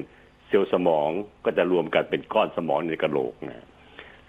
[0.47, 1.10] เซลล์สมอง
[1.45, 3.65] ก็จะรวมกันเป็นก้อนสมองในกระโหลกนะ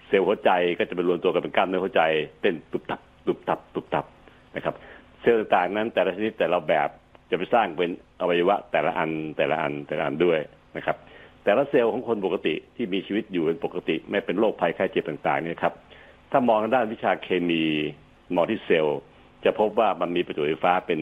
[0.08, 2.02] เซลล์หัวใจก็จะไปรวมตัวกันเป็นกล้ามเนื้อหัวใจ
[2.40, 4.06] เต้นตุบตับตุบตับตุบตับ
[4.56, 4.74] นะครับ
[5.20, 6.88] เซลล์ต่างๆนั้นแต่ละชนิดแต่ละแบบ
[7.30, 10.38] จะไปสร้างเป็นอวัยวะแต่ละอันแต่ละอันแต่ละอันด้วย
[10.76, 10.96] นะครับ
[11.44, 15.74] แต่ละเซลล์ของคนปกติที่มีชีวิตอยู่เป็นปกติ ไม่เป็นโรคภัยไข้เจ็บต่างๆเนี่ยครับ
[16.30, 17.64] ถ้ามองทางด้านวิชาเคมี
[18.34, 18.98] มองที่เซลล์
[19.44, 21.00] จะพบว่ามันมีประจุไฟฟ้าเป็น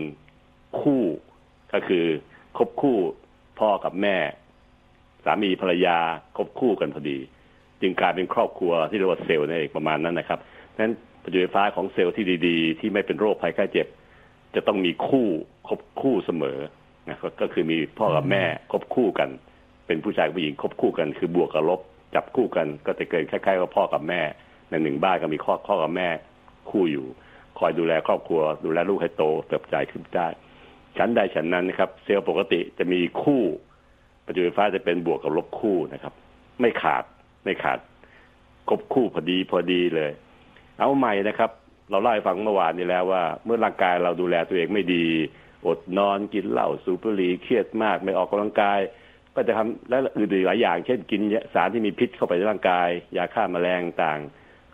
[0.81, 1.02] คู่
[1.72, 2.05] ก็คือ
[2.57, 2.96] คบคู่
[3.59, 4.16] พ่อกับแม่
[5.24, 5.98] สามีภรรยา
[6.37, 7.18] คบคู่กันพอดี
[7.81, 10.38] จึงกลายเป็นครอบครัวที่เรียกว่าเซลล์นั่นเองประมาณนั้นนะครับ
[10.78, 13.87] นั้นประจุไฟฟ้าของเซลล์ที่ดีๆ ที่ไม่เป็นโรคภัยไข้เจ็บ
[14.55, 15.26] จะต้องมีคู่
[15.68, 16.59] คบคู่เสมอ
[17.09, 19.28] นะก็คือมีพ่อกับแม่คบคู่กัน
[19.92, 21.81] เป็นผู้ชายผู้หญิงคบคู่กัน คือบวกกับลบ
[22.14, 24.20] จับคู่กัน ก็จะเกิดคล้ายๆกับพ่อกับแม่
[24.70, 26.09] ในหนึ่งบ้านก็มีข้อข้อกับแม่
[26.70, 27.07] คู่อยู่
[27.59, 30.28] คอยดูแลครอบครัว ดูแลลูกให้โตเติบใหญ่ขึ้นได้
[30.96, 33.42] ชั้นใดชั้นนั้นนะครับ เซลล์ปกติจะมีคู่
[34.24, 36.12] ประจุไฟฟ้าจะเป็นบวกกับลบคู่นะครับ
[36.61, 37.05] ไม่ขาด
[37.44, 37.78] ไม่ขาด
[38.68, 40.12] ครบคู่พอดีพอดีเลย
[40.78, 41.50] เอาใหม่นะครับ
[41.90, 45.07] เราเล่าให้ฟังเมื่อวานนี้แล้วว่า เมื่อร่างกายเราดูแลตัวเองไม่ดี
[45.66, 48.81] อดนอนกินเหล้าสูบบุหรี่เครียดมาก ไม่ออกกำลังกาย
[49.36, 51.20] ก็จะทำและอื่นๆหลายอย่าง เช่นกิน
[51.54, 54.20] สารที่มีพิษเข้าไปในร่างกาย ยาฆ่ามาแมลงต่าง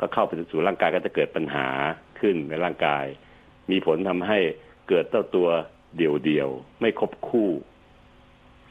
[0.00, 1.66] ก็เข้าไปสู่ร่างกายก็จะเกิดปัญหา
[2.20, 3.04] ขึ้นในร่างกาย
[3.70, 4.38] มีผลทำให้
[4.88, 5.48] เกิดเจ้าตัว
[5.96, 6.48] เดี่ยวเดียว
[6.80, 7.50] ไม่ครบคู่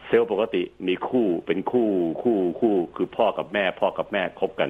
[0.08, 1.89] เซลล์ปกติมีคู่เป็นคู่
[2.23, 4.69] คู่คู่คือพ่อกับแม่ พ่อกับแม่ครบกัน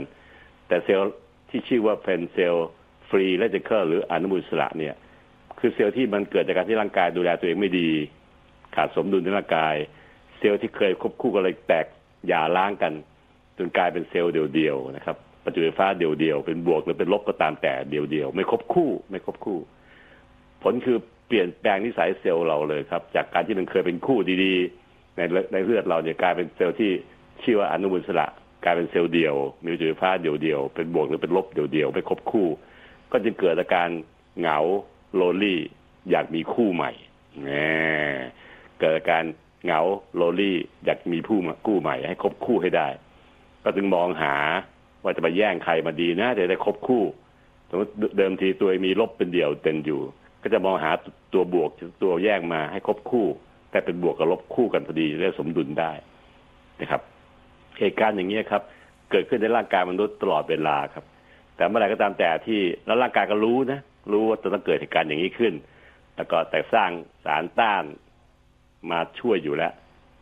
[0.67, 1.11] แต่เซลล์
[1.49, 2.67] ที่ชื่อว่าเป็นเซลล์
[3.09, 4.95] free radical หรืออนุมูลอิสระเนี่ย
[5.59, 7.89] คือเซลล์ที่มันเกิดจากการที่ร่างกายดูแลตัวเองไม่ดี
[8.75, 9.75] ขาดสมดุลในร่างกาย
[10.37, 11.85] เซลล์ที่เคยครบคู่กันเลยแตก
[12.27, 12.93] หย่าร้างกัน
[13.57, 19.59] จนกลายเป็นเซลล์เดียวๆนะครับประจุไฟฟ้าเดียวๆเป็นบวกหรือเป็นลบก็ตามแต่เดียวๆไม่ครบคู่ไม่ครบคู่
[20.63, 20.97] ผลคือ
[21.27, 25.21] เปลี่ยนแปลงนิสัยเซลล์เราเลยครับ จากการที่มันเคยเป็นคู่ดีๆ ใน
[25.53, 26.91] ในเลือดเราเนี่ยกลายเป็นเซลล์ที่
[27.43, 28.27] ชื่อว่าอนุมูลสระ
[28.63, 32.47] กลายเป็นเซลล์เดียว มีประจุไฟฟ้าเดียวๆเป็นบวกหรือเป็นลบเดียวๆไม่ครบคู่
[33.11, 33.89] ก็จะเกิดอาการ
[34.39, 34.59] เหงา
[35.15, 35.59] โลลี่
[36.09, 36.91] อยากมีคู่ใหม่
[37.41, 37.47] แหม
[38.79, 39.23] เกิดอาการ
[39.65, 39.81] เหงา
[40.15, 42.87] โลลี่อยากมีผู้คู่ใหม่ ให้คบคู่ให้ได้
[43.63, 44.35] ก็จึงมองหา
[45.03, 47.03] ว่าจะไปแย่งใครมาดีนะจะได้คบคู่
[47.69, 50.01] สมมติเดิมทีตัวมีลบเป็นเดี่ยวเต็นอยู่
[50.41, 50.91] ก็จะมองหา
[51.33, 51.69] ตัวบวก
[52.03, 53.25] ตัวแยกมาให้คบคู่
[53.71, 55.91] แต่เป็นบวกกับลบคู่กันพอดีได้สมดุลได้
[56.81, 57.01] นะครับ
[57.79, 58.61] เหตุการณ์อย่างนี้ครับ
[59.11, 61.05] เกิดขึ้นในร่างกายมนุษย์ตลอดเวลาครับ
[61.55, 63.79] แต่เมื่อไหร่ก็ตามแต่ที่แล้วร่างกายก็รู้นะ
[64.11, 65.53] รู้ว่าจะต้องเกิดเหตุการณ์อย่างนี้ขึ้น
[66.15, 66.91] แล้วก็แต่สร้าง
[67.25, 67.83] สารต้าน
[68.91, 69.73] มาช่วยอยู่แล้ว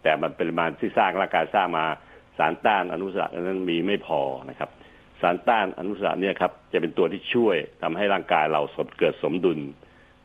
[0.04, 1.86] แต่มันเป็นมาที่สร้างร่างกายสร้างมา
[2.38, 4.70] สารต้านอนุสระนั้นมีไม่พอนะครับ
[5.22, 9.60] สารต้านอนุสระเนี่ยครับจะเป็นตัวที่ช่วยทำให้ร่างกายเราสมเกิดสมดุล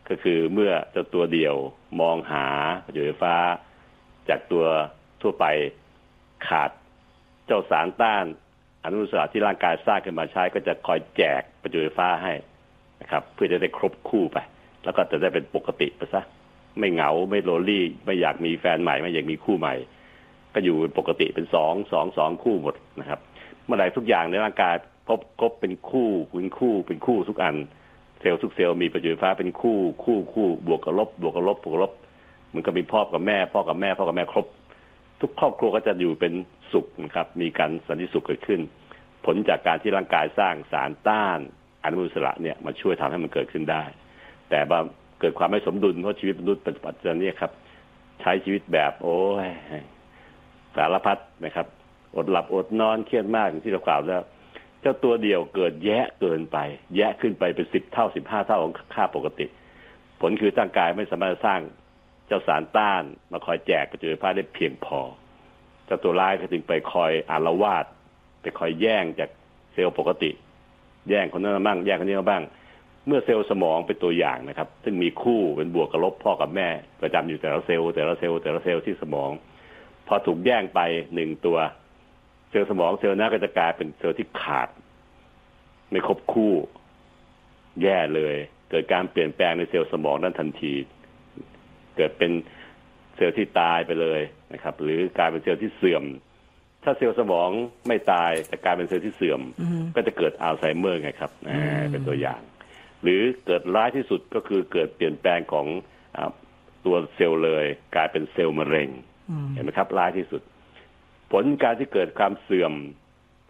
[0.09, 1.55] ก็คือเมื่อเจ้าตัวเดียว
[2.01, 2.47] มองหา
[2.85, 3.35] ประจุไฟฟ้า
[4.29, 4.64] จากตัว
[5.23, 5.47] ทั่วไป
[6.49, 6.71] ขาด
[7.47, 8.25] เจ้าสารต้าน
[8.85, 12.33] อนุสระที่ร่างกายสร้างขึ้นมาใช้ก็จะคอยแจกประจุไฟฟ้าให้
[13.01, 14.38] นะครับ เพื่อจะได้ครบคู่ไป
[14.85, 16.23] แล้วก็จะได้เป็นปกติไปซะ
[16.78, 19.74] ไม่เหงาไม่โรลี่ ไม่อยากมีแฟนใหม่ ไม่อยากมีคู่ใหม่
[20.54, 23.20] ก็อยู่ปกติเป็นสองสองสองคู่หมดนะครับ
[23.64, 24.74] เมื่อไหร่ทุกอย่างในร่างกาย
[25.09, 27.56] พบครบเป็นคู่เป็นคู่เป็นคู่ทุกอัน
[28.20, 31.92] เซลล์ทุกเซลล์มีประจุไฟฟ้าเป็นคู่คู่คู่บวกกับลบบวกกับลบบวกกับลบ
[32.54, 34.46] มันก็มีพ่อกับแม่ พ่อกับแม่พ่อกับแม่ครบ
[35.20, 36.33] ทุกครอบครัวก็จะอยู่เป็น
[36.72, 38.61] สุขนะครับ มีการสันติสุขเกิดขึ้น
[39.24, 41.38] ผลจากการที่ร่างกายสร้างสารต้าน
[41.83, 43.83] อนุมูลอิสระเนี่ยมาช่วยทำให้มันเกิดขึ้นได้
[44.50, 44.80] แต่ว่า
[45.20, 47.50] เกิดความไม่สมดุลเพราะชีวิตมนุษย์ปัจจุบันนี้ครับ
[48.20, 49.48] ใช้ชีวิตแบบโอ้ย
[50.76, 51.66] สารพัดนะครับ
[52.16, 54.22] อดหลับอดนอนเครียดมากอย่างที่เรากล่าวแล้ว
[54.80, 56.59] เจ้าตัวเดียวเกิดแยะเกินไป
[56.96, 59.46] แยะขึ้นไปเป็นสิบเท่าสิบห้าเท่าของค่าปกติ
[60.20, 61.61] ผลคือร่างกายไม่สามารถสร้าง
[62.26, 63.02] เจ้าสารต้าน
[63.33, 65.00] มาคอยแจกประจุไฟฟ้าได้เพียงพอ
[65.87, 67.85] เจ้าตัวร้ายก็ถึงไปคอยอาละวาด
[68.42, 69.30] ไปคอยแย่งจาก
[69.72, 70.30] เซลล์ปกติ
[71.09, 72.42] แย่งคนนั้นบ้างแย่งคนนี้บ้าง
[73.11, 76.68] เมื่อเซลล์สมองเป็นตัวอย่างนะครับ ซึ่งมีคู่เป็นบวกกับลบพ่อกับแม่
[77.03, 79.31] ประจำอยู่แต่ละเซลล์แต่ละเซลล์แต่ละเซลล์ที่สมอง
[80.09, 80.81] พอถูกแย่งไป
[81.14, 81.59] หนึ่งตัว
[82.51, 84.68] เซลล์สมองเซลล์นั้นก็จะกลายเป็นเซลล์ที่ขาด
[85.90, 86.55] ไม่ครบคู่
[87.83, 88.37] แย่เลย
[88.70, 90.75] เกิดการเปลี่ยนแปลงในเซลล์สมองนั้นทันที
[91.96, 92.31] เกิดเป็น
[93.16, 94.20] เซลล์ที่ตายไปเลย
[94.53, 96.05] นะครับ หรือกลายเป็นเซลล์ที่เสื่อม
[96.85, 97.51] ถ้าเซลล์สมอง
[97.88, 99.40] ไม่ตายแต่กลายเป็นเซลล์ที่เสื่อม
[99.94, 101.31] ก็จะเกิดอัลไซเมอร์ไงครับ
[101.92, 102.40] เป็นตัวอย่าง
[103.03, 105.67] หรือเกิดร้ายที่สุดก็คือเกิดเปลี่ยนแปลงของ
[106.85, 107.65] ตัวเซลล์เลย
[107.97, 108.89] กลายเป็นเซลล์มะเร็ง
[109.55, 110.43] เห็นไหมครับ ร้ายที่สุด
[111.33, 112.73] ผลการที่เกิดความเสื่อม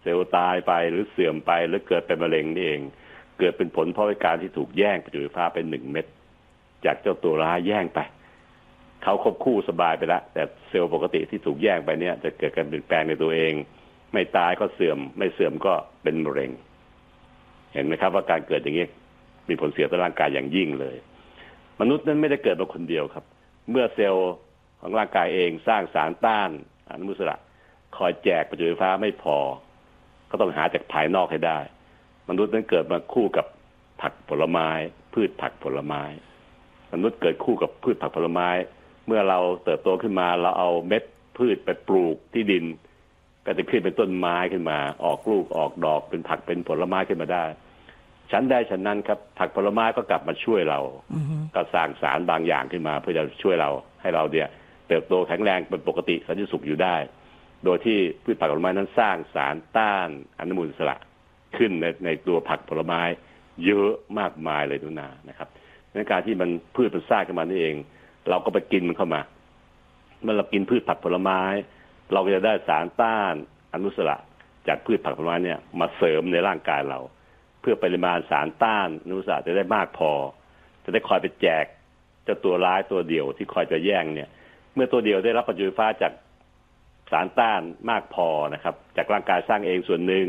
[0.03, 2.83] เซลล์ตายไปหรือเสื่อมไปหรือเกิดเป็นมะเร็งนี่เอง
[3.39, 6.07] เกิดเป็นผลเพราะการที่ถูกแย่งประจุไฟฟ้าเป็นหนึ่งเม็ด
[6.85, 8.01] จากเจ้าตัวร้ายแย่งไป
[9.03, 13.53] เขาควบคู่สบายไปแล้วแต่เซลล์ปกติที่ถูกแย่งไปเนี่ย จะเกิดการเปลี่ยนแปลงในตัวเอง
[14.13, 16.51] ไม่ตายก็เสื่อม ไม่เสื่อมก็เป็นมะเร็ง
[17.75, 18.87] เห็นไหมครับว่าการเกิดอย่างนี้
[19.51, 20.97] มีผลเสียต่อร่างกายอย่างยิ่งเลย
[21.81, 23.25] มนุษย์นั้นไม่ได้เกิดมาคนเดียวครับ
[23.71, 24.31] เมื่อเซลล์
[24.81, 26.51] ของร่างกายเองสร้างสารต้าน
[26.89, 27.37] อนุมูลอิสระ
[27.97, 29.37] คอยแจกประจุไฟฟ้าไม่พอ
[30.31, 31.59] ก็ต้องหาจากภายนอกให้ได้
[32.29, 33.47] มนุษย์นั้นเกิดมาคู่กับ
[34.03, 34.69] ผักผลไม้
[35.15, 36.03] พืชผักผลไม้
[36.93, 38.49] มนุษย์เกิดคู่กับพืชผักผลไม้
[39.07, 41.03] เมื่อเราเติบโตขึ้นมาเราเอาเม็ด
[41.39, 42.65] พืชไปปลูกที่ดิน
[43.47, 47.45] ก็จะขึ้นเป็นต้นไม้ขึ้นมา ออกลูกออกดอกเป็นผักเป็นผลไม้ขึ้นมาได้
[48.31, 50.81] ฉันได้ฉันนั้นครับผักผลไม้ก็กลับมาช่วยเรา
[51.55, 53.71] ก็สร้างสารบางอย่างขึ้นมา เพื่อจะช่วยเรา
[54.03, 54.49] ให้เราเนี่ย
[54.89, 56.97] เติบโตแข็งแรงเป็นปกติสันติสุขอยู่ได้
[57.65, 60.97] โดยที่พืชผักผลไม้นั้นสร้างสารต้านอนุมูลอิสระ
[61.57, 63.01] ขึ้นในในตัวผักผลไม้
[63.65, 65.49] เยอะมากมายเลยทุนานะครับ
[65.93, 67.77] ในการที่มันพืชมันสร้างขึ้นมานี่เอง
[68.29, 69.21] เราก็ไปกินมันเข้ามา
[70.23, 71.41] เมื่อเรากินพืชผักผลไม้
[72.13, 73.35] เราก็จะได้สารต้าน
[73.73, 74.17] อนุมูลอิสระ
[74.69, 77.01] จากพืชผักผลไม้เนี่ยมาเสริมในร่างกายเรา
[77.61, 80.13] เพื่อปริมาณสารต้านอนุมูลอิสระจะได้มากพอ
[80.85, 81.65] จะได้คอยไปแจก
[82.25, 84.29] เจ้าตัวร้ายตัวเดียวที่คอยจะแย่งเนี่ย
[84.75, 86.13] เมื่อตัวเดียวได้รับประจุไฟฟ้าจาก
[87.11, 90.27] สารต้านมากพอนะครับ จากร่างกายสร้างเองส่วนหนึ่ง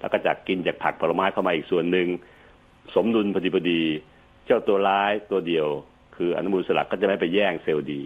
[0.00, 2.08] แล้วก็จากกินจากผักผลไม้เข้ามาอีกส่วนหนึ่ง
[2.94, 3.82] สมดุลพอดีพอดี
[4.46, 5.66] เจ้าตัวร้ายตัวเดียว
[6.16, 8.02] คืออนุมูลอิสระก็จะไม่ไปแย่งเซลล์ดี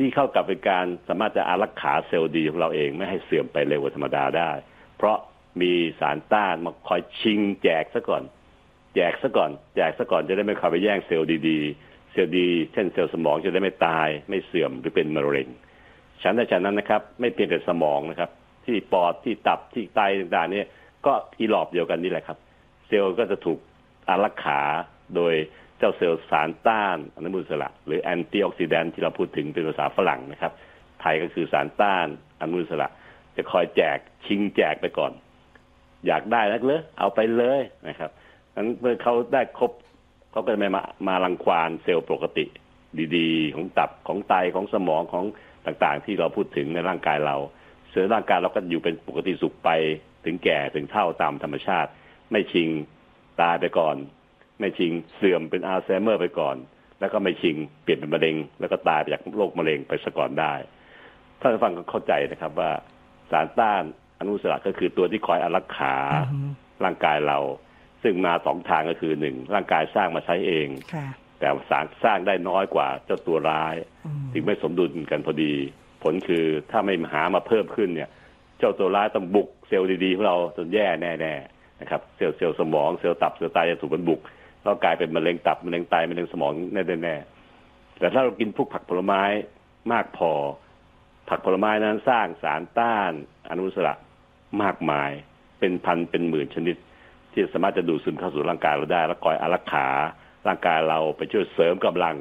[0.00, 4.50] นี่เข้ากับเป็นการสามารถจะอารักขาเซลล์ดีของเราเองไม่ให้เสื่อมไปเร็วกว่าธรรมดาได้
[4.96, 5.16] เพราะ
[5.60, 8.22] มีสารต้านมาคอยชิงแจกซะก่อน
[8.94, 15.48] แจกซะก่อน แจกซะก่อนจะได้ไม่เข้าไปแย่งเซลล์ดีๆ เซลล์ดี เช่นเซลล์สมองจะได้ไม่ตาย ไม่เสื่อมหรือเป็นมะเร็ง
[16.22, 18.30] ฉันในฉันนั้นนะครับ ไม่เพียงแต่สมองนะครับ
[18.64, 20.66] ที่ปอดที่ตับที่ไตต่างๆ เนี่ย
[21.06, 22.38] ก็อีหลอบเดียวกันนี่แหละครับ
[22.86, 23.58] เซลล์ก็จะถูก
[24.08, 24.60] อารักขา
[25.16, 25.34] โดย
[25.78, 30.52] เจ้าเซลล์สารต้านอนุมูลอิสระ หรือแอนตี้ออกซิแดนที่เราพูดถึงเป็นภาษาฝรั่งนะครับ
[31.00, 32.06] ไทยก็คือสารต้าน
[32.40, 32.88] อนุมูลอิสระ
[33.36, 35.12] จะคอยแจกชิงแจกไปก่อน
[36.06, 38.10] อยากได้แล้วเลยเอาไปเลยนะครับ
[38.56, 39.72] นั้นเมื่อเขาได้ครบ
[40.32, 42.44] เขาก็จะไม่มามารังควานเซลล์ปกติ
[43.16, 45.24] ดีๆ ของตับของไตของสมองของ
[45.66, 47.36] ต่างๆ ที่เราพูดถึงในร่างกายเรา
[47.90, 49.70] เซลล์ร่างกายเราก็อยู่เป็นปกติสุขไป
[50.24, 51.90] ถึงแก่ถึงเท่าตามธรรมชาติ
[52.32, 52.68] ไม่ชิง
[53.42, 53.96] ตายไปก่อน
[54.60, 56.56] ไม่ชิงเสื่อมเป็นอัลไซเมอร์ไปก่อน
[57.00, 60.54] แล้วก็ไม่ชิงเปลี่ยนเป็นมะเร็ง แล้วก็ตายไปจากโรคมะเร็งไปซะก่อนได้
[61.40, 62.70] ท่านฟังก็เข้าใจนะครับว่า
[63.30, 63.82] สารต้าน
[64.18, 65.94] อนุมูลอิสระก็คือตัวที่คอยอารักขา
[66.84, 67.38] ร่างกายเรา
[68.02, 70.68] ซึ่งมาสองทางก็คือหนึ่งร่างกายสร้างมาใช้เอง
[71.38, 73.74] แต่สารสร้างได้น้อยกว่าเจ้าตัวร้าย
[74.32, 75.54] ถึงไม่สมดุลกันพอดี
[76.02, 78.10] ผลคือถ้าไม่หามาเพิ่มขึ้นเนี่ย
[78.58, 84.20] เจ้าตัวร้ายต้องบุกเซลล์ดีๆของเราจนแย่แน่ๆนะครับเซลล์เซลล์สมองเซลล์ตับเซลล์ไตจะถูกมันบุก
[84.62, 89.22] แล้วกลายเป็นมะเร็งตับมะเร็งไตมะเร็งสมองแน่ๆแต่ถ้าเรากินพวกผักผลไม้
[89.92, 90.30] มากพอ
[91.28, 93.12] ผักผลไม้นั้นสร้างสารต้าน
[93.48, 93.94] อนุมูลอิสระ
[94.62, 95.10] มากมาย
[95.58, 96.76] เป็นพันเป็นหมื่นชนิด
[97.32, 99.86] ที่สามารถจะดูดซึมเข้าสู่ร่างกายเราได้ แล้วคอยอารักขา
[100.46, 102.16] ร่างกายเราไปช่วยเสริมกำลัง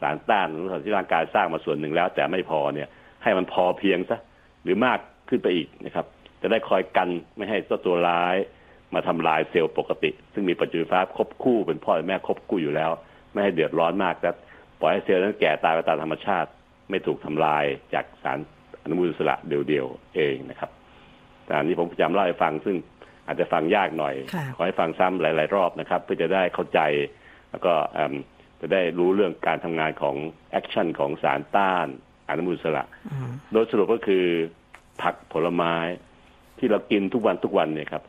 [0.00, 2.88] สารต้านอนุมูลอิสระที่ร่างกายสร้างมาส่วนหนึ่งแล้ว แต่ไม่พอเนี่ย
[3.22, 4.18] ให้มันพอเพียงซะ
[4.62, 6.06] หรือมากขึ้นไปอีกนะครับ
[6.42, 8.36] จะได้คอยกันไม่ให้ตัวตัวร้าย
[8.94, 12.90] มาทำลายเซลล์ปกติ ซึ่งมีประจุไฟฟ้าครบคู่เป็นพ่อแม่ครบคู่อยู่แล้ว
[13.32, 14.30] ไม่ให้เดือดร้อนมากแต่
[14.80, 16.48] ปล่อยให้เซลล์นั้นแก่ตายไปตามธรรมชาติ
[16.90, 18.38] ไม่ถูกทำลายจากสาร
[18.82, 20.70] อนุมูลอิสระเดียวๆเองนะครับ
[21.46, 22.76] แต่อันนี้ผมพยายามเล่าให้ฟังซึ่ง
[23.26, 24.14] อาจจะฟังยากหน่อย
[24.56, 26.80] ขอให้ฟังซ้ำหลาย ๆ รอบนะครับ เพื่อจะได้เข้าใจ
[27.50, 27.72] แล้วก็
[28.60, 30.16] จะได้รู้เรื่องการทำงานของ
[30.50, 31.86] action ของสารต้าน
[32.28, 32.84] อนุมูลอิสระ
[33.52, 34.24] โดยสรุปก็คือ
[35.02, 35.74] ผักผลไม้
[36.58, 38.02] ที่เรากินทุกวันทุกวันเนี่ยครับ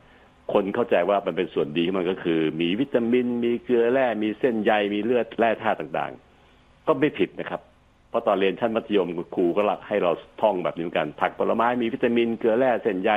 [0.53, 7.61] คนเข้าใจว่ามันเป็นส่วนดีของมันก็คือ มีวิตามิน มีเกลือแร่ มีเส้นใย มีเลือดแร่ธาตุต่างๆ ก็ไม่ผิดนะครับ
[8.09, 13.11] เพราะตอนเรียนชั้นมัธยมครูก็ให้เราท่องแบบนี้เหมือนกัน ผักผลไม้มีวิตามินเกลือแร่เส้นใย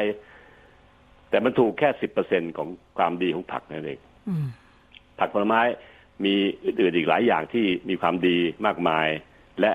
[1.30, 3.98] แต่มันถูกแค่สิบเปอร์เซ็นของความดีของผักนั่นเอง
[5.18, 5.60] ผักผลไม้
[6.24, 9.08] มีอื่นๆอีกหลายอย่างที่มีความดีมากมาย
[9.60, 9.72] และ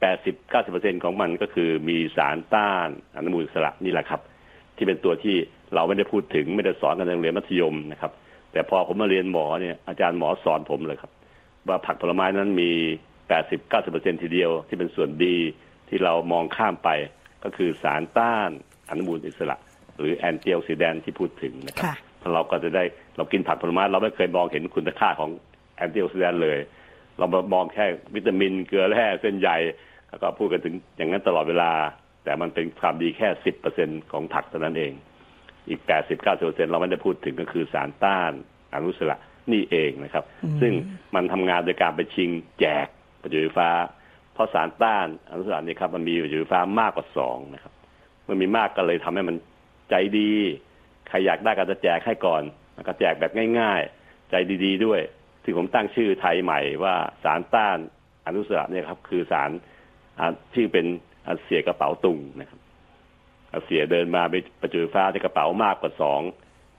[0.00, 4.20] แปดสิบเก้าสิบเปอร์เซ็นของมันก็คือมีสารต้านอนุมูลอิสระนี่แหละครับ
[4.76, 5.36] ที่เป็นตัวที่
[5.74, 8.12] เราไม่ได้พูดถึงไม่ได้สอนกันในโรงเรียนมัธยมนะครับ
[8.52, 11.12] แต่พอผมมาเรียนหมอเนี่ยอาจารย์หมอสอนผมเลยครับ
[11.68, 12.70] ว่าผักผลไม้นั้นมี
[13.30, 15.36] แปดสิบเก้าสิบเปอร์เซ็นทีเดียวที่เป็นส่วนดี
[15.88, 16.90] ที่เรามองข้ามไป
[17.44, 18.50] ก็คือสารต้าน
[18.90, 19.56] อนุมูลอิสระ
[19.98, 21.94] หรือแอนตี้ออกซิแดนที่พูดถึงนะครับ
[22.34, 22.84] เราก็จะได้
[23.16, 25.30] เรากินผักผลไม้เราไม่เคยมองเห็นคุณค่าของ
[25.76, 26.58] แอนตี้ออกซิแดนเลย
[27.18, 29.50] เรามองแค่วิตามินเกลือแร่เส้นใย
[30.10, 31.72] แล้วก็พูดกันถึงอย่างนั้นตลอดเวลา
[32.24, 34.92] แต่มันเป็นความดีแค่สิบเปอร์เซ็นของผักเท่านั้นเอง
[35.68, 38.32] อีกแปดสิบเก้าสิบเปอร์เซ็นเราไม่ได้พูดถึงก็คือสารต้าน
[38.72, 39.18] อนุมูลอิสระ
[39.52, 40.24] นี่เองนะครับ
[40.60, 40.72] ซึ่ง
[41.14, 42.86] มันทำงานโดยการไปชิงแจก
[43.22, 43.70] ประจุไฟฟ้า
[44.36, 47.72] พราะสารต้านอนุมูลอิสระนี่ครับมันมีอยู่ไฟฟ้ามากกว่าสองนะครับ
[48.24, 49.36] เมันมีมากก็เลยทำให้มัน
[49.90, 50.30] ใจดี
[51.08, 52.42] ใครอยากได้ก็จะแจกให้ก่อน
[52.88, 55.00] ก็แจกแบบง่าย ๆ ใจดี ๆ ด้วย
[55.44, 57.78] ที่ผมตั้งชื่อไทยใหม่ว่าสารต้าน
[58.26, 59.50] อนุมูลอิสระเนี่ยครับ คือสาร
[60.54, 60.86] ที่เป็น
[61.44, 62.60] เสียกระเป๋าตุงนะครับ
[63.64, 66.20] เสียเดินมาไปประจุไฟฟ้าในกระเป๋ามากกว่าสอง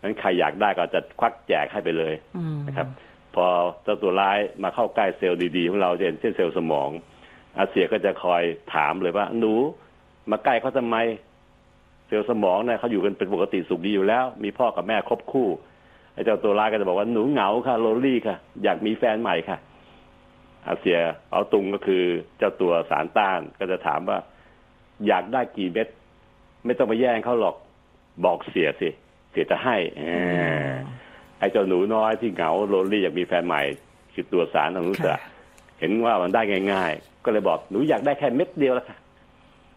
[0.01, 2.13] นั้นใครอยากได้ก็จะควักแจกให้ไปเลย
[2.67, 2.87] นะครับ
[3.35, 3.47] พอ
[3.83, 6.89] เจ้าตัวร้ายมาเข้าใกล้เซลล์ดีๆของเราเช่นเช่นเซลล์สมอง
[7.57, 9.53] อาเสียก็จะคอยถามเลยว่าหนู
[10.31, 10.97] มาใกล้เขาทำไม
[12.07, 15.49] เซลล์สมองเนี่ยเขาอยู่กันเป็นปกติสุขดีอยู่แล้ว มีพ่อกับแม่ครบคู่
[16.13, 19.57] ไอ้เจ้าตัวร้ายก็จะบอกว่าหนูเหงาค่ะโรลลี่ค่ะ อยากมีแฟนใหม่ค่ะ
[20.67, 20.99] อาเสี่ย
[21.31, 22.03] เอาตุงก็คือ
[22.37, 24.17] เจ้าตัวสารต้านก็จะถามว่า
[25.07, 25.87] อยากได้กี่เม็ด
[26.65, 27.55] ไม่ต้องไปแย่งเขาหรอก
[28.25, 28.89] บอกเสี่ยสิ
[29.31, 29.77] เสี่ยจะให้
[31.41, 33.61] ไอ้เจ้าหนูน้อยที่เหงาโรลลี่อยากมีแฟนใหม่
[34.13, 35.17] คือตัวสารอนุมูลอิสระ
[35.79, 36.41] เห็นว่ามันได้
[36.73, 38.97] ง่าย ๆ ก็เลยบอกหนูอยากได้แค่เม็ดเดียวแล้วค่ะ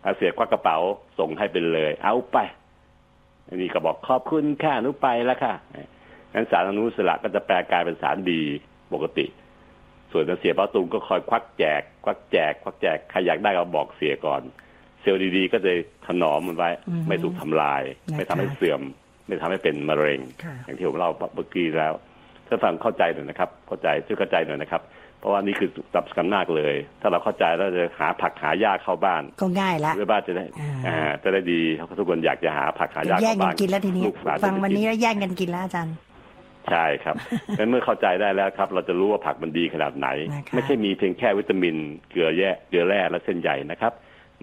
[0.04, 0.78] อาเสี่ยควักกระเป๋า
[1.18, 2.38] ส่งให้ไปเลย เอาไป
[3.48, 5.54] อันนี้ก็บอกขอบคุณค่าหนูไปแล้วค่ะ
[6.32, 8.42] งั้นสารอนุสระก็จะแปลกลายเป็นสารดี
[8.92, 9.26] ปกติ
[10.12, 14.42] ส่วนเสียเป้าตุงก็คอยควักแจก ควักแจก ควักแจกใครอยากได้ก็บอกเสียก่อน
[15.00, 15.72] เซลล์ดีๆ ก็จะ
[16.06, 16.70] ถนอมมันไว้
[17.08, 17.82] ไม่ถูกทำลาย
[18.16, 18.80] ไม่ทำให้เสื่อม
[19.26, 20.20] ไม่ทำให้เป็นมะเร็ง
[20.64, 21.94] อย่างที่ผมเล่าเมื่อกี้แล้ว
[22.46, 24.82] ถ้าฟังเข้าใจหน่อยนะครับ เข้าใจช่วยเข้าใจหน่อยนะครับ
[25.18, 30.44] เพราะว่านี่คือตับสำนักเลย ถ้าเราเข้าใจแล้วจะหาผักหายากเข้าบ้าน ก็ง่ายละเพื่อบ้านจะได้
[30.86, 31.60] อ่าจะได้ดี
[31.98, 34.04] ทุกคนอยากจะหาผักหายากเข้าบ้านแย่งกันกินแล้วทีนี้
[34.44, 35.96] ฟังวันนี้แล้วแย่งกันกินแล้วอาจารย์
[36.70, 37.16] ใช่ครับ
[37.70, 40.08] เมื่อเข้าใจได้แล้วครับ เราจะรู้ว่าผักมันดีขนาดไหน
[40.52, 41.76] ไม่ใช่มีเพียงแค่วิตามิน
[42.10, 43.92] เกลือแย่เกลือแร่และเส้นใหญ่นะครับ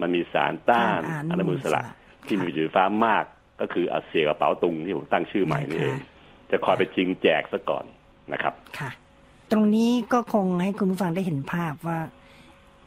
[0.00, 1.82] มันมีสารต้านอนุมูลอิสระ
[2.26, 3.24] ที่มีอยู่ฟ้ามาก
[3.62, 5.96] ก็คืออาเซียกระเป๋าตุงที่ผมตั้งชื่อใหม่นี่เอง
[6.50, 7.84] จะคอยไปจริงแจกซะก่อน
[8.32, 8.90] นะครับค่ะ
[9.50, 11.98] ตรงนี้ก็คงให้คุณผู้ฟังได้เห็นภาพว่า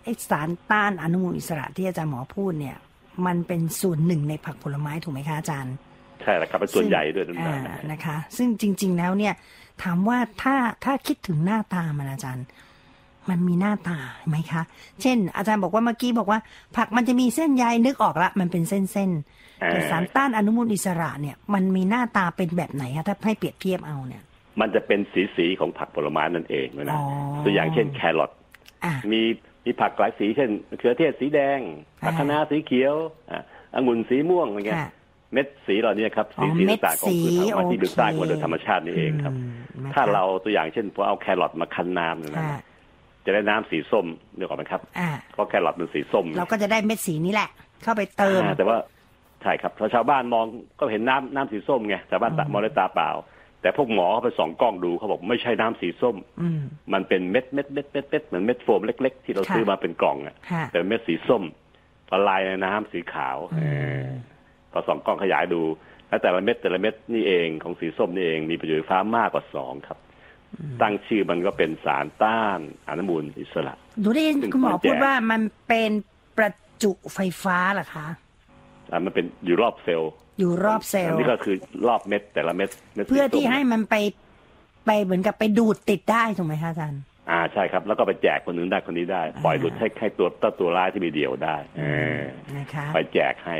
[0.03, 2.77] ไอสารต้านอนุมูลอิสระที่อาจารย์หมอพูดเนี่ย
[3.25, 5.75] มันเป็นส่วนหนึ่งในผักผลไม้ถูกไหมคะอาจารย์
[6.21, 9.33] ใช่แล้วครับเป็นส่วนใหญ่ด้วยนะนะคะ ซึ่งจริง ๆ แล้วเนี่ย
[9.83, 12.45] ถามว่าถ้าถ้าคิดถึงหน้าตามันอาจารย์
[13.29, 13.97] มันมีหน้าตา
[14.29, 14.61] ไหมคะ
[15.01, 16.39] เช่น อาจารย์บอกว่าเมื่อกี้บอกว่า
[16.75, 24.23] ผักมันจะมีเส้นใยนึกออกละ มันเป็นเส้นๆแต่สารต้านอนุมูลอิสระเนี่ย มันมีหน้าตาเป็นแบบไหนคะถ้าให้เปรียบเทียบเอาเนี่ย
[24.59, 26.99] มันจะเป็นสีสีของผักผลไม้นั่นเองนะ
[27.45, 28.31] ตัวอย่างเช่นแครอท
[29.11, 29.21] มี
[29.65, 31.59] มีผักหลายสีเช่นมะเขือเทศสีแดง
[32.03, 32.95] ผักคะน้าสีเขียว
[33.31, 33.37] อ่
[33.75, 34.81] องุ่นสีม่วงอะไรเงี้ย
[35.33, 39.33] เม็ดสีเหล่านี้ครับสีสีต่างๆของพืชธรรมที่ดูสร้างมาโดยธรรมชาตินี่เองครับ
[39.93, 42.43] ถ้าเราตัวอย่างเช่นพอเอาแครอทมาคั้นน้ำนะ
[43.25, 44.81] จะได้น้ำสีส้มเดี๋ยวก่อนไหมครับ
[45.33, 47.49] เพราะแครอทเป็นสีส้ม เราก็จะได้เม็ดสีนี้แหละ
[47.83, 48.77] เข้าไปเติมแต่ว่า
[49.41, 50.45] ใช่ครับพอชาวบ้านมอง
[50.79, 53.09] ก็เห็นน้ำน้ำสีส้มไงชาวบ้านมองด้วยตาเปล่า
[53.61, 56.15] แต่พวกหมอเขาไปส่องกล้องดูเขาบอกไม่ใช่น้ำสีส้ม
[56.93, 60.35] มันเป็นเม็ดเม็ดเม็ดเม็ดเม็ดเหมือนเม็ดโฟมเล็ก ๆ ที่เราซื้อมาเป็นกล่องอะ
[60.71, 61.43] แต่เม็ดสีส้ม
[62.11, 63.37] ละลายในน้ำสีขาว
[64.71, 65.61] พอส่องกล้องขยายดู
[66.07, 69.97] แล้วแต่ละเม็ดแต่ละเม็ดนี่เองของสีส้มนี่เองมีประโยชน์ไฟฟ้ามากกว่าสองครับ
[70.81, 75.91] ตั้งชื่อมันก็เป็นสารต้านอนุมูลอิสระดูได้คุณหมอพูดว่ามันเป็น
[76.37, 76.51] ประ
[76.83, 78.07] จุไฟฟ้าเหรอคะ
[78.91, 81.55] อ่ามันเป็นอยู่รอบเซลล์อยู่รอบเซลล์นี่ก็คือ
[81.87, 82.69] รอบเม็ดแต่ละเม็ด
[83.09, 83.95] เพื่อที่ให้มันไป
[84.85, 91.57] ไปเหมือนกับไปดูดติดได้ถูกไหมคะอาจารย์อ่าใช่ครับ แล้วก็ไปแจกคนนึงได้คนนี้ได้ ปล่อยหลุดให้ให้ตัวตัวตัวร้ายที่มีเดี่ยวได้
[92.93, 93.57] ไปแจกให้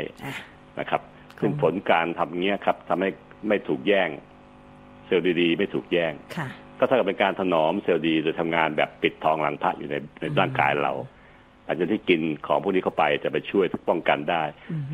[0.78, 1.00] นะครับ
[1.40, 3.08] ซึ่งผลการทำเงี้ยครับทำให้
[3.48, 4.08] ไม่ถูกแย่ง
[5.06, 6.12] เซลล์ดีๆ ไม่ถูกแย่ง
[6.78, 10.92] ก็เท่ากับเป็นการถนอมเซลล์ดีโดยทำงานแบบปิดทองหลังพระอยู่ในในร่างกายเรา
[11.66, 14.42] อาจจะที่กินของพวกนี้เข้าไปจะไปช่วยป้องกันได้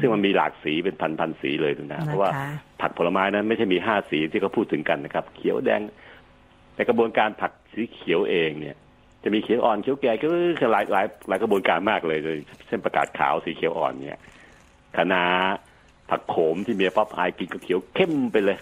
[0.00, 2.30] ซึ่งมันมีหลากสีเป็นพันพันสีเลยนะเพราะว่า
[2.80, 5.80] ผักผลไม้นั้นไม่ใช่มีห้าสีที่เขาพูดถึงกันนะครับ เขียวแดง
[6.76, 8.76] ในกระบวนการผักสีเขียวเองเนี่ย
[9.22, 10.26] จะมีเขียวอ่อนเขียวแก่ก็
[10.72, 12.18] หลายหลายหลายกระบวนการมากเลย
[12.66, 14.18] เช่นประกาศขาวสีเขียวอ่อนเนี่ย
[14.96, 15.24] คะน้า
[16.10, 18.58] ผักโขมที่เมียป๊อปอายกินก็เขียวเข้มไปเลย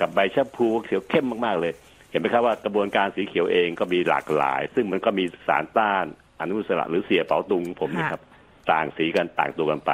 [0.00, 1.72] กับใบชะพูเขียวเข้มมากๆเลย
[2.10, 6.04] เห็นไหมครับว่ากระบวนการสีเขียวเองก็มีหลากหลาย ซึ่งมันก็มีสารต้าน
[6.38, 8.22] อนุมูลอิสระหรือเสียเป๋าตุงผมนะครับ
[8.70, 9.92] ต่างสีกันต่างตัวกันไป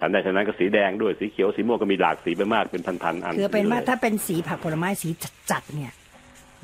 [0.00, 5.08] ฉันใดฉะนั้นก็สีแดงด้วยสีเขียวสีม่วงก็มีหลากสีไปมากเป็นพันๆอันคือเป็นว่าถ้าเป็นสีผักผลไม้สี
[5.50, 5.92] จัดๆเนี่ย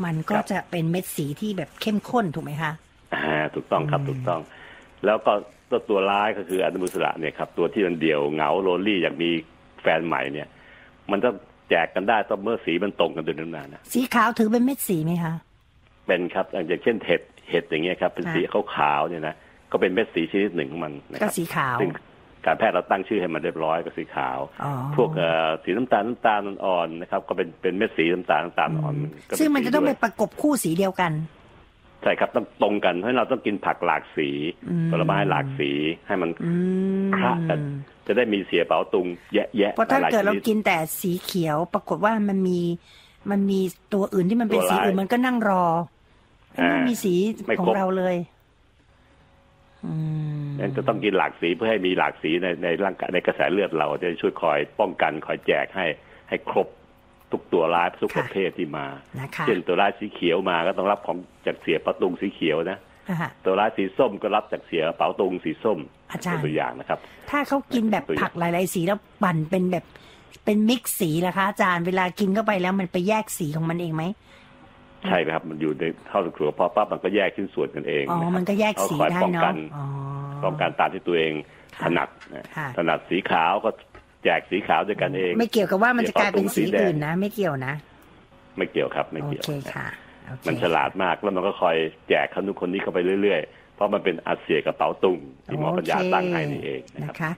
[0.05, 2.73] มันก็จะเป็นเม็ดสีที่แบบเข้มข้นถูกไหมคะ
[3.15, 4.41] อ่าถูกต้องครับถูกต้อง
[5.07, 5.33] แล้วก็
[5.71, 9.31] ตัวตัวร้ายก็คืออนุมูลอิสระเนี่ยครับตัวที่มันเดียวเหงาโรลลี่อยากมี
[9.83, 10.49] แฟนใหม่เนี่ย
[11.11, 11.35] มันต้อง
[11.71, 15.35] แจกกันได้ต้องเมื่อสีมันตรงกันด้วยนานนะสีขาวถือเป็นเม็ดสีไหมคะ
[16.07, 18.41] เป็นครับอย่างเช่นเห็ดเห็ดอย่างเงี้ยครับ เป็นสี
[18.75, 19.35] ขาวๆเนี่ยนะ
[19.73, 21.91] ก็เป็นเม็ดสีชนิดหนึ่งของมันนะครับก็สีขาวซึ่ง
[22.47, 24.39] การแพทย์เราตั้งชื่อให้มันเรียบร้อยก็สีขาว
[24.97, 25.11] พวก
[25.65, 28.95] สีน้ำตาลน้ำตาลอ่อนนะครับ ก็เป็นเป็นเม็ดสีน้ำตาลน้ำตาลอ่อน
[29.39, 31.13] ซึ่งมันจะต้องไปประกบคู่สีเดียวกัน
[32.05, 34.29] ใช่ครับต้องตรงกันเพราะเราต้องกินผักหลากสี
[34.69, 35.71] อืมผลไม้หลากสี
[36.07, 36.53] ให้มันอื
[37.09, 37.59] มคละกัน
[38.07, 42.61] จะได้มีเสียเป๋าตุงแยะแยะเพราะถ้าหลยๆเกิดเราชนิกินแต่สีเขียว ปรากฏว่ามันมี
[43.31, 43.61] มันมี
[43.93, 45.65] ตัวอื่นที่มันเป็นตัวสีลายอื่นมันก็นั่งรอ
[46.53, 47.15] ไม่อ่ามีสี
[47.47, 48.17] ไม่ของครบเราเลย
[49.85, 49.93] อื
[50.43, 55.87] มนั้นจะต้องกินหลากสีเพื่อให้มีหลากสีในในร่างกายในกระแสเลือดเราจะช่วยคอยป้องกันคอยแจกให้
[56.29, 56.69] ให้ครบ
[57.35, 58.87] ทุกตัวร้ายทุกประเภทที่มา
[59.21, 62.79] นะคะเช่นตัวร้ายสีเขียวมาก็ต้องรับของจากเสียเป๋าตุงสีเขียวนะ
[63.11, 65.79] อ่าตัวร้ายสีส้มก็รับจากเสียเป๋าตุงสีส้ม
[66.13, 66.99] อาจารย์เป็นตัวอย่างนะครับ
[67.31, 69.85] ถ้าเขากินแบบตัวอย่างผักหลายๆสีแล้วปั่นเป็นแบบ
[70.45, 74.05] เป็นมิกซ์สีล่ะคะ อาจารย์เวลากินเข้าไปแล้วมันไปแยกสีของมันเองไหม
[75.09, 79.85] ใช่ครับมันอยู่ในเข้าสู่กระเพาะปั๊บมันก็แยกชิ้นส่วนกันเองอ๋อนะครับมันก็แยกสีเขาคอยได้ป้องกัเนาะนอ๋อ
[80.45, 81.33] ป้องกันตามที่ตัวเอง
[81.77, 83.71] ค่ะถนัดนะค่ะถนัดสีขาวก็
[84.25, 87.75] แจกสีขาวด้วยกันเอง ไม่เกี่ยวกับว่ามันจะกลายเป็นสีสีแดงอื่นนะ ไม่เกี่ยวนะ
[88.57, 89.87] ไม่เกี่ยวครับ ไม่โอเกี่ยวเคค่ะ
[90.27, 91.77] โอเคมันฉลาดมากแล้วมันก็คอย
[92.09, 97.33] แจกคนนู้นคนนี้เข้าไปเรื่อยๆ เพราะมันเป็นอาเซียกระเป๋าตุงที่หมอปัญญาตั้งให้นี่เองนะครับนะคะ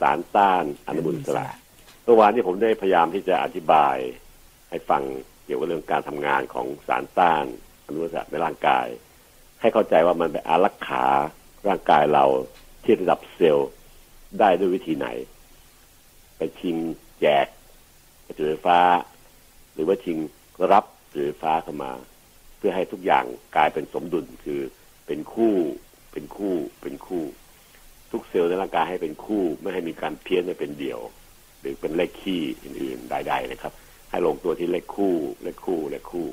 [0.00, 1.48] สารต้านอนุมูลอิสระ
[2.04, 3.96] เมื่อวานนี้ผมได้พยายามที่จะอธิบาย
[4.70, 5.02] ให้ฟัง
[5.44, 7.44] เกี่ยวกับเรื่องการทำงานของสารต้าน
[7.84, 8.86] อนุมูลอิสระในร่างกาย
[9.60, 11.04] ให้เข้าใจว่ามันไปอารักขา
[11.68, 12.24] ร่างกายเรา
[12.84, 13.70] ที่ระดับเซลล์
[14.38, 15.08] ได้ด้วยวิธีไหน
[16.36, 16.76] ไปชิง
[17.20, 17.46] แจก
[18.26, 18.80] ประจุไฟฟ้า
[19.74, 20.18] หรือว่าชิง
[20.72, 21.92] รับประจุไฟฟ้าเข้ามา
[22.56, 23.24] เพื่อให้ทุกอย่าง
[23.56, 24.60] กลายเป็นสมดุลคือ
[25.06, 25.54] เป็นคู่
[26.12, 27.22] เป็นคู่ เป็นคู่
[28.12, 31.00] ทุกเซลล์ในร่างกายให้เป็นคู่ ไม่ให้มีการเพี้ยนให้เป็นเดี่ยว
[31.60, 33.72] หรือเป็นเลขคี่อื่นๆใดๆนะครับ
[34.14, 36.26] ให้ลงตัวที่เลขคู่ เลขคู่ เลขคู่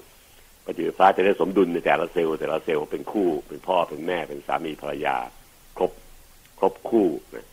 [0.66, 5.18] ประจุไฟฟ้าจะได้สมดุลในแต่ละเซลล์แต่ละเซลล์เป็นคู่ เป็นพ่อเป็นแม่เป็นสามีภรรยา
[5.78, 5.92] ครบ
[6.60, 7.48] ครบคู่นะ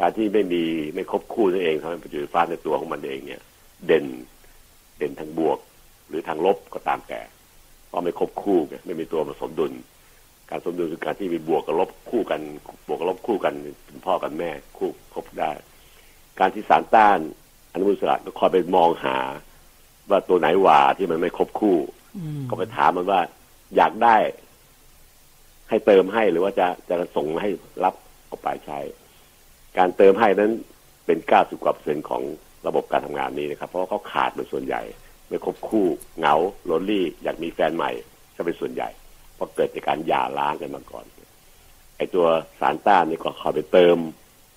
[0.00, 0.62] การที่ไม่มี
[0.94, 3.42] ไม่ครบคู่นั่นเองทำให้ประจุไฟฟ้าในตัวของมันเองเนี่ย
[3.86, 4.04] เด่น
[4.98, 5.58] เด่นทางบวก
[6.08, 7.20] หรือทางลบก็ตามแต่
[7.88, 9.72] เพราะไม่ครบคู่ไงไม่มีตัวมาสมดุล
[10.50, 12.40] การสมดุลคือการที่มีบวกกับลบคู่กัน
[12.86, 13.54] บวกกับลบคู่กัน
[13.84, 15.52] เป็นพ่อกันแม่คู่ครบได้
[16.38, 17.18] การที่สารต้าน
[17.72, 19.16] อนุมูลอิสระก็คอยไปมองหา
[20.10, 21.78] ว่าตัวไหนหว่าที่มันไม่ครบคู่
[22.16, 23.20] อืมก็ไปถามมันว่า
[23.76, 24.16] อยากได้
[25.68, 27.50] ให้เติมให้หรือว่าจะจะส่งให้
[27.84, 27.94] รับ
[28.26, 28.78] เอาไปใช้
[29.78, 30.52] การเติมให้นั้น
[31.06, 32.22] เป็นเก้าสิบกว่าเปอร์เซ็นต์ของ
[32.66, 34.82] ระบบการทำงานนี้นะครับ เพราะว่าเขาขาดเป็นส่วนใหญ่
[35.28, 35.86] ไม่ครบคู่
[36.18, 36.34] เหงา
[36.64, 37.90] lonely อยากมีแฟนใหม่
[38.36, 38.88] ก็เป็นส่วนใหญ่
[39.34, 41.04] เพราะเกิดจากการหย่าร้างกันมาก่อน
[41.96, 42.26] ไอตัว
[42.60, 43.96] สารต้านนี่ก็คอยไปเติม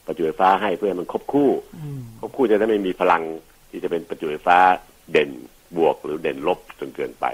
[0.05, 3.23] ประจุไฟฟ้าให้เพื่อให้มันครบคู่อืมครบคู่จะได้ไม่มีพลัง
[3.69, 4.57] ที่จะเป็นประจุไฟฟ้า
[5.11, 5.31] เด่น
[5.77, 7.25] บวกหรือเด่นลบจนเกินไป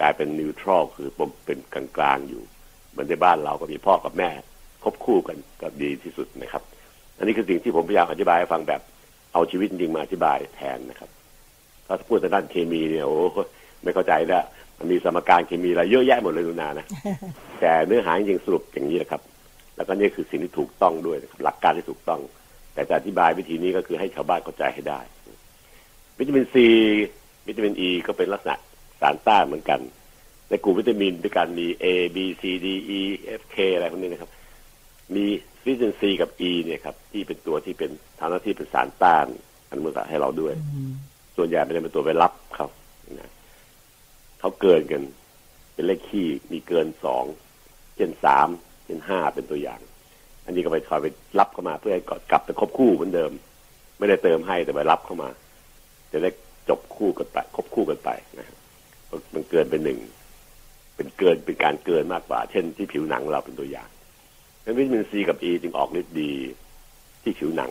[0.00, 1.08] กลายเป็นนิวทรัลคือ
[1.46, 2.42] เป็นกลางๆอยู่
[2.90, 4.30] เหมือนในบ้านเราก็มีพ่อกับแม่
[4.82, 6.62] ครบคู่กันก็ดีที่สุดนะครับ
[7.18, 8.80] อันนี้คือสิ่งที่ผมพยายามอธิบายให้ฟังแบบ
[9.32, 11.10] เอาชีวิตจริงมาอธิบายแทนนะครับ
[11.86, 13.38] ถ้าพูดแต่ด้านเคมีเนี่ยโอ้โห
[13.82, 14.44] ไม่เข้าใจแล้ว
[14.78, 16.86] มันมีสมการเคมีอะไรเยอะแยะหมดเลยนุนานะ
[17.60, 19.20] แต่เนื้อหาจริงๆสรุปอย่างนี้นะครับ
[19.76, 22.20] แล้วก็นี่คือสิ่งที่ถูกต้องด้วยนะครับหลักการที่ถูกต้อง
[22.74, 25.00] แต่จะอธิบายวิธีนี้ก็คือให้ชาวบ้านเข้าใจให้ได้
[26.20, 26.66] วิตามินซี
[27.48, 28.56] วิตามินอ e ีก็เป็นลักษณะ
[29.00, 29.80] สารต้านเหมือนกัน
[30.50, 32.66] ในกลุ่มวิตามินด้วยกันมี A B C D
[32.98, 33.00] E
[33.40, 34.30] F K อะไรพวกนี้นะครับ
[35.14, 35.24] มี
[35.66, 39.26] วิตามินซีกับ E เนี่ยครับที่เป็นตัวที่เป็นทำหน้าที่เป็นสารต้าน
[39.68, 40.92] อนุมูลอิสระให้เราด้วยอืม
[41.36, 42.66] ส่วนใหญ่มันจะเป็นตัวไปรับเขา
[43.18, 43.30] นะ
[44.40, 45.02] เขาเกินกัน
[45.74, 47.24] เป็นเลขขี้มีเกินสอง
[47.96, 48.48] เช่นสาม
[48.84, 49.80] เช่นห้าเป็นตัวอย่าง
[50.44, 51.06] อันนี้ก็ไปคอยไป
[51.38, 53.32] รับเข้ามาเพื่อให้กลับไปครบคู่เหมือนเดิม
[53.98, 55.28] ไม่ได้เติมให้แต่ไปรับเข้ามา
[56.12, 56.30] จะได้
[56.68, 58.46] จบคู่กันไปครบคู่กันไปนะ
[59.34, 59.98] มันเกินเป็นหนึ่ง
[60.96, 63.88] เป็นเกินเป็นการเกินมากกว่า เช่นที่ผิวหนังเราเป็นตัวอย่าง
[64.64, 66.32] ดังวิตามินซีกับอ e ีจึงออกฤทธิ์ดี
[67.22, 67.70] ที่ผิวหนัง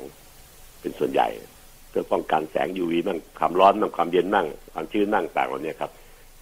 [0.82, 1.28] เป็นส่วนใหญ่
[1.90, 5.92] เพื่อป้องกันแสง UV บ้างความร้อนบ้างความเย็นบ้างความชื้นบ้างต่างเหล่านี้ครับ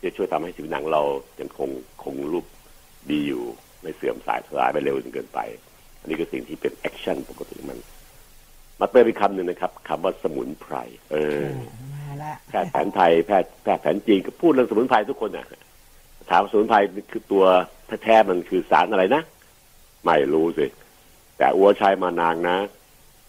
[0.03, 1.01] จะช่วยทำให้ผิวหนังเรา
[1.39, 1.69] ยังคง
[2.03, 2.45] คงรูป
[3.11, 3.43] ดีอยู่
[3.81, 5.39] ไม่เสื่อมสายสลายไปเร็วจนเกินไป
[5.99, 7.79] อันนี้คือสิ่งที่เป็น action ปกติของมัน
[8.79, 10.75] มาเติมอีกคำหนึ่งนะครับคำว่าสมุนไพร
[11.11, 11.47] เออ
[11.93, 15.47] มาละแพทย์แผนไทยแพทย์แพทย์แผนจีนก็พูดเรื่องสมุนไพรทุกคนนะ
[16.29, 16.77] ถามว่าสมุนไพร
[17.11, 17.45] คือตัว
[18.03, 19.21] แท้ๆมันคือสารอะไรนะ
[20.05, 20.65] ไม่รู้สิ
[21.37, 22.57] แต่อั๊วใช้มานานนะ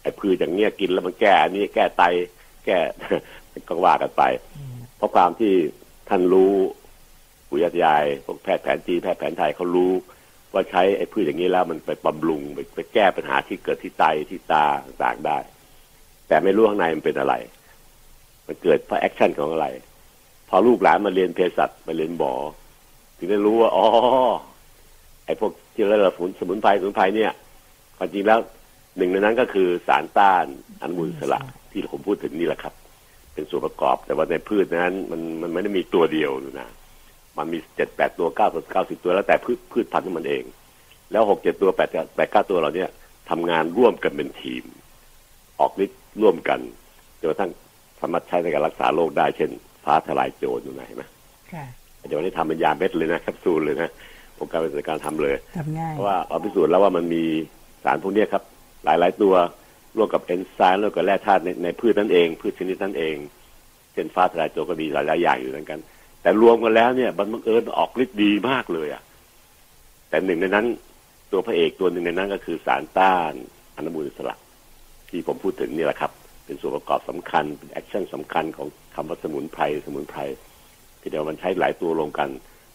[0.02, 2.02] ไอ้พืชอย่างเนี้ยกินแล้วมันแก้อันนี้แก้ไต
[2.66, 2.78] แก้
[3.68, 4.22] ก็ว่ากันไป
[4.96, 5.52] เพราะความที่
[6.08, 6.52] ท่านรู้
[7.48, 9.92] ปู่ย่าพวกแพทย์แผนจีนแพทย์แผนไทยเขารู้
[10.52, 14.64] ว่าใช้ไอ้พืชอย่างนี้แล้วมันไปบำรุงไปไปแก้ปัญหาที่เกิดที่ไตที่ตา
[15.04, 15.38] ต่างได้
[16.28, 17.34] แต่ไม่รู้ข้างในมันเป็นอะไร
[18.46, 19.66] มันเกิดเพราะ action ของอะไร
[20.48, 22.34] พอลูกหลานมาเรียนเภสัชมาเรียนหมอ
[23.16, 23.86] ถึงได้รู้ว่าอ๋อ
[25.24, 27.32] ไอ้พวกที่เราสมุนสมุนไพรสมุนไพรเนี่ย
[27.98, 28.38] ความจริงแล้ว
[28.96, 30.44] หนึ่งในนั้นก็คือสารต้าน
[30.82, 31.40] อนุมูลอิสระ
[31.72, 32.74] ที่ผมพูดถึงนี่แหละครับ
[33.34, 36.30] เป็นส่วนประกอบแต่ว่าในพืชนั้น มันมันไม่ได้มีตัวเดียว
[36.60, 36.68] นะ
[37.38, 40.44] มันมีเจ็ดแปดตัวเก้าตัวเก้าสิบตัวแล้วแต่พืชพืชพันธุ์ของมันเอง
[41.12, 42.90] แล้วหกเจ็ดตัวแปดแปดเก้าตัวเราเนี่ย
[43.30, 44.64] ทำงานร่วมกันเป็นทีม
[45.60, 46.60] ออกฤทธิ์ร่วมกัน
[47.20, 47.50] จนกระทั่ง
[48.00, 49.50] สามารถใช้ในการรักษาโรคได้เช่น
[49.84, 51.02] ฟ้าทลายโจรอยู่ไหนไหม
[51.52, 51.64] ค่ะ
[52.08, 53.90] เดี๋ยวนี้ทำเป็นยาเม็ดเลยนะแคปซูลเลยนะ
[54.38, 57.24] องค์การเป็นการทำเลยทำง่ายเพราะว่าเราพิสูจน์แล้วว่ามันมี
[57.84, 58.42] สารพวกเนี้ยครับ
[58.84, 59.34] หลายๆตัว
[59.96, 63.14] ร่วมกับเอนไซม์ร่วมกับแร่ธาตุในในพืชนั่นเอง พืชชนิดนั้นเอง
[63.92, 65.80] เช่นฟ้าทลายโจรก็มีหลายๆอย่างอยู่เหมือนกัน
[66.28, 69.02] แต่รวมกันแล้วเนี่ยมันบังเอิญออกฤทธิ์ดีมากเลยอะ
[70.08, 70.66] แต่หนึ่งในนั้น
[71.32, 73.32] ตัวพระเอกตัวหนึ่งในนั้นก็คือสารต้าน
[73.76, 74.36] อนุมูลอิสระ
[75.08, 76.12] ที่ผมพูดถึงนี่แหละครับ
[76.44, 80.20] เป็นส่วนประกอบสำคัญเป็น action สำคัญของคำว่าสมุนไพรสมุนไพร
[81.00, 82.28] ที่เดียวมันใช้หลายตัวรวมกัน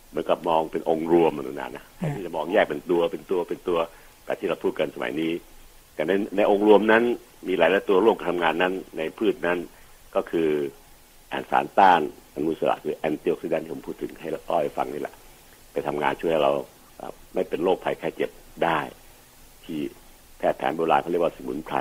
[0.10, 1.86] เหมือนกับมองเป็นองค์รวมมันนานนะ
[2.16, 3.80] ที่จะมองแยกเป็นตัวเป็นตัวเป็นตัว
[4.24, 5.32] แบบที่เราพูดกันสมัยนี้
[5.96, 7.04] แต่ในในองค์รวมนั้น
[7.48, 9.60] มีหลายหลายตัวร่วมกันทำงานนั้นในพืชนั้น
[10.16, 10.50] ก็คือ
[11.30, 12.02] แอนสารต้าน
[12.34, 15.16] อนุมูลอิสระคือแอนตี้ออกซิแดนที่ผมพูดถึงให้อ้อยฟังนี่แหละ
[15.72, 16.52] ไปทำงานช่วยเรา
[17.34, 18.32] ไม่เป็นโรคภัยแค่เจ็บ
[18.64, 18.80] ได้
[19.64, 19.80] ที่
[20.38, 21.78] แพทย์แผนโบราณเขาเรียกว่าสมุนไพร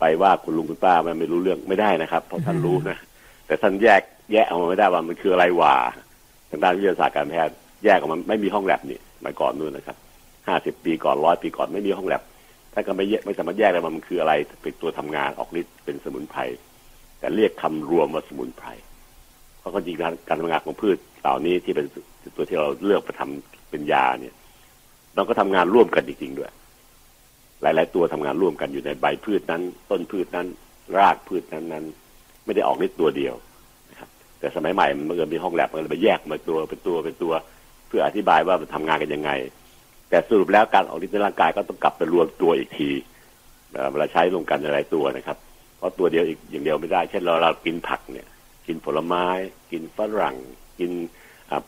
[0.00, 2.98] ไปว่าคุณลุงคุณป้ามันไม่รู้เรื่องไม่ได้นะครับ เพราะท่านรู้นะ
[3.46, 5.74] แต่ท่านแยกแยกออกมาไม่ได้ว่ามันคืออะไรว่า
[6.50, 9.96] ทางด้านวิทยาศาสตร์การแพทย์แยกออกมาไม่มีห้องแลบนี่เมาก่อนนู่นนะครับ
[10.48, 12.22] ห้าสิบปีก่อนร้อยปีก่อนไม่มีห้องแลบ
[12.72, 14.32] ท่านก็ไม่แยกไม่สามารถแยกได้ว่ามันคืออะไร
[14.62, 16.40] เป็นตัวทำงานออกฤทธิ์เป็นสมุนไพร
[17.18, 18.68] แต่เรียกคำรวมว่าสมุนไพร
[19.68, 21.86] เพราะความจริงการการทำงานของพืชเหล่านี้ที่เป็น
[22.36, 24.34] ตัวที่เราเลือกไปทำเป็นยาเนี่ย
[25.14, 26.50] เราก็ทำงานร่วมกันจริงๆด้วย
[27.62, 30.46] หลาย ๆ ตัวทำงานร่วมกันอยู่ในใบพืชนั้น ต้นพืชนั้น
[30.98, 31.84] รากพืชนั้นนั้น
[32.44, 33.34] ไม่ได้ออกฤทธิ์ตัวเดียว
[33.90, 34.08] นะครับ
[34.38, 37.32] แต่สมัยใหม่มันเกิดมีห้องแลบมันเลยไปแยกมาตัวเป็นตัวเป็นตัว
[37.88, 39.30] เพื่ออธิบายว่ามันทำงานกันยังไง
[40.10, 42.90] แต่สรุปแล้วการออกฤทธิ์ในร่างกายก็ต้องกลับไปรวมตัวอีกที
[43.90, 45.38] เวลาใช้รวมกันหลายตัวนะครับ
[45.78, 48.26] เพราะตัวเดียวอีกอย่างเดียวไม่ได้ เช่นเราเรากินผักเนี่ย
[48.68, 49.26] กินผลไม้
[49.72, 50.36] กินฝรั่ง
[50.78, 50.92] กิน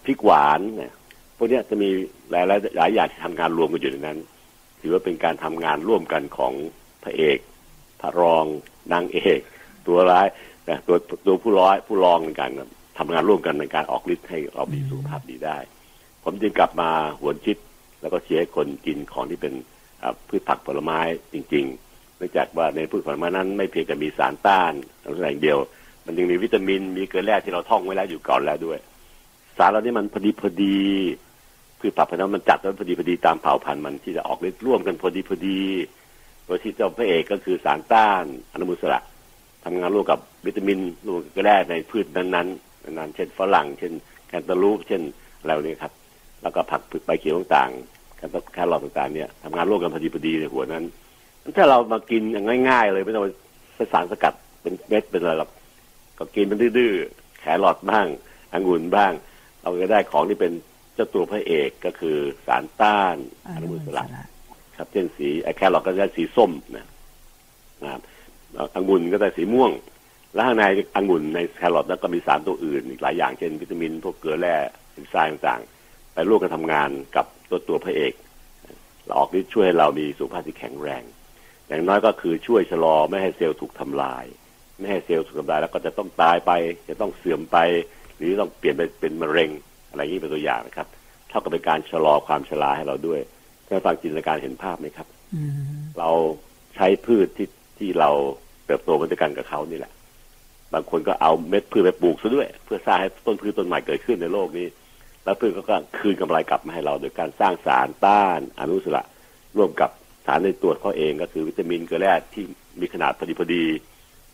[0.05, 0.93] พริกหวานเนี่ย
[1.37, 1.89] พวกนี้จะมี
[2.31, 4.19] หลายหลายหลายอย่างที่ทำงานรวมกันอยู่ในนั้น
[4.81, 6.53] ถือว่าเป็นการทำงานร่วมกันของ
[7.03, 7.39] พระเอก
[8.01, 8.45] พระรอง
[8.93, 9.41] นางเอก
[9.87, 10.27] ตัวร้าย
[10.69, 10.97] นะตัว
[11.27, 12.53] ตัวผู้ร้ายผู้รองในการ
[12.99, 15.59] ทำงานร่วมกันในการออกฤทธิ์ให้เรามีสุขภาพดีได้
[16.25, 16.91] ผมจึงกลับมา
[17.21, 17.57] หวนคิด
[18.01, 19.55] แล้วก็เชียร์คนกินของที่เป็น
[20.29, 20.99] พืชผักผลไม้
[21.33, 24.73] จริง ๆ เนื่องจากว่าในพืชผลไม้นั้นไม่เพียงแต่มีสารต้าน
[25.03, 25.59] อะไรอย่างเดียว
[26.07, 28.79] มันยังมีวิตามิน มีเกลือแร่ที่เราท่องไว้แล้วอยู่ก่อนแล้วด้วย
[29.59, 30.79] สารเหล่านี้มันพอดีพอดี
[31.79, 35.61] พืชผักผลไม้มันจัดแล้วพอดีพอดีตามเผ่าพันธุ์มันที่จะออกฤทธิ์ร่วมกันพอดีพอดี
[36.47, 39.01] โดยที่เจ้าพระเอกก็คือสารต้านอนุมูลอิสระ
[39.65, 43.93] ทำงานร่วมกับวิตามินร่วมกับเกลือแร่ในพืชนั้นๆนั้นเช่นฝรั่ง เช่น
[44.29, 45.03] แคนตาลูปเช่น
[45.41, 45.93] อะไรพวกนี้ครับ
[46.43, 50.85] แล้วก็ผักใบเขียวต่างๆแครแครอทต่างๆเนี่ยทำงานร่วมกันพอดีพอดีในหัวนั้น
[51.57, 53.29] ถ้าเรามากินง่าย ๆ เลยไม่ต้องไป
[53.93, 55.51] สารสกัดเป็นเม็ดเป็นอะไรหรอก
[56.21, 56.95] ก็กินเป็นมื้อ
[57.41, 58.07] แครอทบ้าง
[58.53, 59.13] องุ่นบ้าง
[59.61, 60.53] เราก็ได้ของที่เป็น
[60.95, 62.17] เจ้าตัวพระเอกก็คือ
[62.47, 63.17] สารต้าน
[63.55, 64.05] อนุมูลอิสระ
[64.77, 66.87] ครับเช่นสีแครอทก็ได้สีส้มนะ
[67.83, 68.01] นะครับ
[68.75, 69.71] องุ่นก็ได้สีม่วง
[70.35, 70.65] แล้วข้างใน
[70.97, 74.55] องุ่นในแครอทแล้วก็มีสารตัวอื่น อีกหลายอย่างเช่นวิตามิน พวกเกลือแร่
[74.93, 78.13] เอนไซม์ต่างๆ ไปร่วมกันทำงานกับตัวตัวพระเอก
[79.05, 81.03] เราออกฤทธิ์ช่วยให้เรามีสุขภาพที่แข็งแรง
[81.67, 84.25] อย่างน้อยก็คือช่วยชะลอไม่ให้เซลล์ถูกทำลาย
[84.81, 86.53] ไม่ให้เซลล์ถูกทำลายแล้วก็จะต้องตายไป
[86.89, 87.59] จะต้องเสื่อมไป
[88.17, 89.51] หรือต้องเปลี่ยนไปเป็นมะเร็ง
[89.91, 90.87] อะไรอย่างนี้เป็นตัวอย่างนะครับ
[91.29, 93.21] เท่ากับเป็นการชะลอความชราให้เราด้วย
[93.67, 95.53] ท่านฟังจินตนาการเห็นภาพไหมครับอืม
[95.99, 96.11] เรา
[96.75, 98.11] ใช้พืชที่ที่เรา
[98.67, 99.93] เติบโตมาด้วยกันกับเขานี่แหละ
[100.75, 104.67] บางคนก็เอาเม็ดพืชไปปลูกซะด้วย เพื่อสร้างให้ต้นพืชต้นใหม่เกิดขึ้นในโลกนี้
[105.25, 105.63] แล้วพืชก็
[105.99, 109.05] คืนกำไรกลับมาให้เราโดยการสร้างสารต้านอนุมูลอิสระ
[109.57, 109.91] ร่วมกับ
[110.27, 112.45] สารในตัวเขาเองก็คือวิตามินเกลือแร่ที่
[112.81, 113.65] มีขนาดพอดีพอดี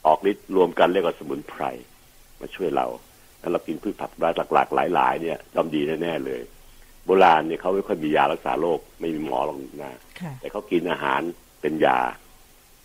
[0.06, 1.62] ออกฤทธิ์รวมกันเรียกว่าสมุนไพร
[2.40, 2.86] มาช่วยเรา
[3.42, 4.10] ถ้าเรากินพืชผัก
[4.54, 6.40] หลากๆหลาย ๆ เนี่ยย่อมดีแน่ๆเลย
[7.04, 11.20] โบราณเนี่ยเขาไม่ค่อยมียารักษาโรคไม่มีหมอหรอกนะค่ะแต่เขากินอาหาร
[11.60, 11.98] เป็นยา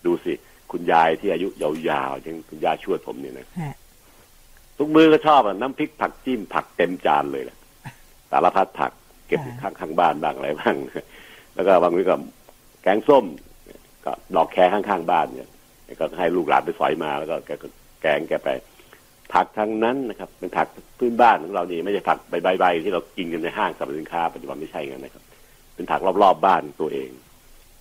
[0.06, 0.34] ดูสิ
[0.72, 3.76] คุณยายที่อายุยาวๆอย่างคุณยายชวดผมเนี่ยนะฮะ
[4.78, 7.58] ทุกมือก็ชอบอะน้ำพริกผักจิ้มผักเต็มจานเลยแหละ
[8.32, 8.92] สารพัดผัก
[9.28, 10.76] เก็บอยู่ข้างข้างบ้านบ้างอะไรบ้าง
[11.56, 12.16] แล้วก็บางทีก็
[12.84, 13.26] แกงส้ม
[14.06, 15.50] ก็ดอกแครข้างๆบ้านเนี่ย
[16.00, 17.68] ก็ให้ลูกหลานไปสอยมาแล้วก็แกก็
[18.02, 18.50] แกงแกไป
[19.34, 20.68] ผักทั้งนั้นนะครับ เป็นผัก
[21.00, 25.24] พื้นบ้านของเรานี่ไม่ใช่ผักใบๆที่เรากินกันในห้างสรรพสินค้าปัจจุบันไม่ใช่กันนะครับ
[25.76, 27.10] เป็นผักรอบๆบบ้านตัวเอง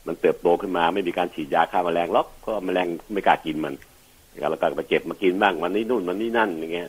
[0.07, 3.75] มันเติบโตขึ้นมาไม่มีการฉีดยาฆ่าแมลงหรอกเพราะแมลงไม่กล้ากินมัน
[4.35, 6.89] นะครับแล้วก็ไปเก็บมากินบ้างวันนี้นู่นวันนี้นั่นอย่างเงี้ย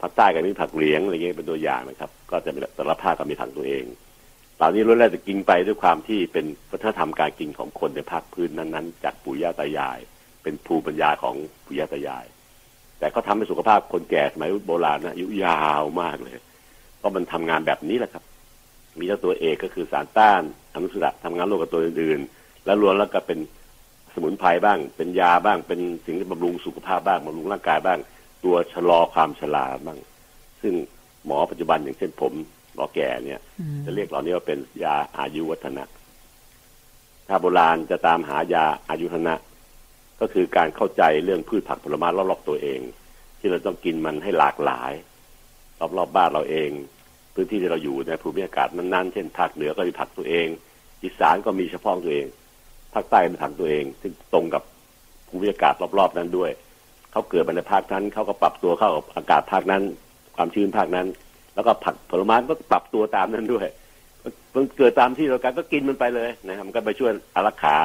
[0.00, 3.84] ภาคใต้ก็มีผักเหลียงอะไรเงี้ยเป็นตัวอย่างนะครับ ก็จะมีแต่ละภาคก็มีผักตัวเอง
[4.62, 9.98] เเหล่านี้ล้วนแล้วจะกินไปด้วยความที่เป็นวัฒนธรรมการกินของคนในภาคพื้นนั้นๆ จากปู่ย่าตายาย
[10.42, 11.34] เป็นภูมิปัญญาของ
[11.64, 12.26] ปู่ย่าตายาย
[12.98, 16.36] แต่ก็ทำให้สุขภาพคนแก่สมัยโบราณนะอายุยาวมากเลย
[16.98, 18.24] เพราะมันทำงานแบบนี้แหละครับ
[18.98, 20.42] มีเจ้าตัวเอกก็คือสารต้าน
[20.74, 23.38] อนุสระทำงานร่วมกับตัวอื่นๆ แล้วรวมแล้วก็เป็น
[24.14, 27.98] สมุนไพรบ้าง เป็นยาบ้าง เป็นสิ่งที่บำรุงสุขภาพบ้างบำรุงร่างกายบ้าง
[28.44, 29.98] ตัวชะลอความชราบ้าง
[30.62, 30.74] ซึ่ง
[31.26, 32.32] หมอปัจจุบันอย่างเช่นผม
[32.74, 33.40] หมอแก่เนี่ย
[33.84, 35.84] จะเรียกเหล่านี้ว่าเป็นยาอายุวัฒนะ
[37.28, 39.34] ถ้าโบราณจะตามหายาอายุวัฒนะ
[40.20, 42.80] ก็คือการเข้าใจเรื่องพืชผักผลไม้รอบๆตัวเอง
[43.38, 44.92] ที่เราต้องกินมันให้หลากหลาย
[45.80, 46.70] รอบๆบบ้านเราเอง
[47.34, 50.46] พื้นที่ที่เราอยู่ในภูมิอากาศนั้นๆเช่นภาคเหนือก็มีผักตัวเอง
[51.02, 52.26] อีสานก็มีเฉพาะตัวเอง
[52.94, 54.62] ภาคใต้เป็นผักตัวเอง ซึ่งตรงกับ
[55.28, 56.50] ภูมิอากาศรอบๆนั้นด้วย
[57.12, 59.82] เขาเกิดมาในภาคนั้นเขาก็ปรับตัวเข้ากับอากาศภาคนั้น
[60.36, 61.06] ความชื้นภาคนั้น
[61.54, 63.66] แล้วก็ผักผลไม้ก็ปรับตัวตามนั้นด้วย
[64.54, 67.76] มันเกิดตามที่เราการก็กินมันไปเลยนะครับมันก็ไปช่วยอารักขา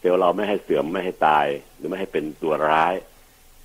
[0.00, 1.46] เซลล์เราไม่ให้เสื่อมไม่ให้ตาย
[1.76, 2.94] หรือไม่ให้เป็นตัวร้าย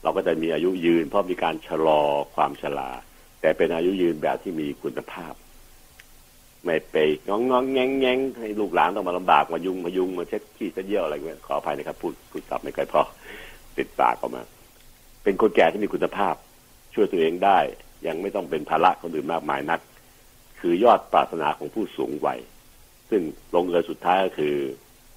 [0.03, 2.01] เราก็จะมีอายุยืน เพราะมีการชะลอ
[2.36, 2.89] ความชรา
[3.41, 5.33] แต่เป็นอายุยืนแบบที่มีคุณภาพ
[6.65, 6.95] ไม่ไป
[7.27, 13.01] งองงองแงงแงงให้ลูกหลานต้องมาลำบากมายุงมายุงมาเช็ดขี้เช็ดเยี่ยวอะไรเงี้ยขออภัยนะครับพูดพูดสับไม่ค่อยพอ
[13.77, 14.41] ติดปากออกมา
[15.23, 16.36] เป็นคนแก่ที่มีคุณภาพ
[16.93, 17.59] ช่วยตัวเองได้
[18.07, 19.79] ยังไม่ต้องเป็นภาระคนอื่นมากมายนัก
[20.59, 22.39] คือยอดปรารถนาของผู้สูงวัย
[23.09, 23.21] ซึ่ง
[23.55, 24.55] ลงเอยสุดท้ายก็คือ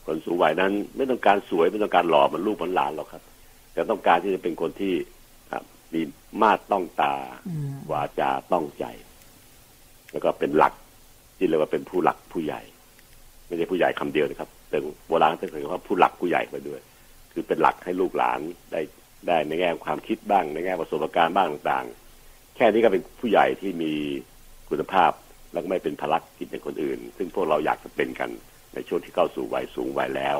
[0.08, 3.22] คนสูงวัยนั้น ไม่ต้องการสวยไม่ต้องการหล่อเหมันลูกเหมันหลานหรอกครับ
[3.72, 4.94] แต่ต้องการที่จะเป็นคนที่
[5.52, 6.00] ครับมี
[6.42, 7.14] มาตรต้องตา
[7.92, 8.84] วาจาต้องใจ
[10.12, 10.74] แล้วก็เป็นหลัก
[11.38, 12.60] ที่เรียกว่าเป็นผู้หลักผู้ใหญ่
[13.46, 14.78] ไม่ใช่ผู้ใหญ่คำเดียวนะครับ แต่
[15.08, 16.80] โบราณจะเรียกว่าผู้หลักผู้ใหญ่ไปด้วย
[17.32, 18.40] คือเป็นหลักให้ลูกหลาน
[18.72, 18.80] ได้
[19.26, 23.92] ได้ในแง่ความคิดบ้าง ในแง่ประสบการณ์บ้างต่างๆ แค่นี้ก็เป็นผู้ใหญ่ที่มี
[24.70, 25.12] คุณภาพ
[25.52, 28.30] และไม่เป็นพลักกิจในคนอื่น ซึ่งพวกเราอยากจะเป็นกัน
[28.74, 30.38] ในช่วงที่เข้าสู่วัยสูงวัยแล้ว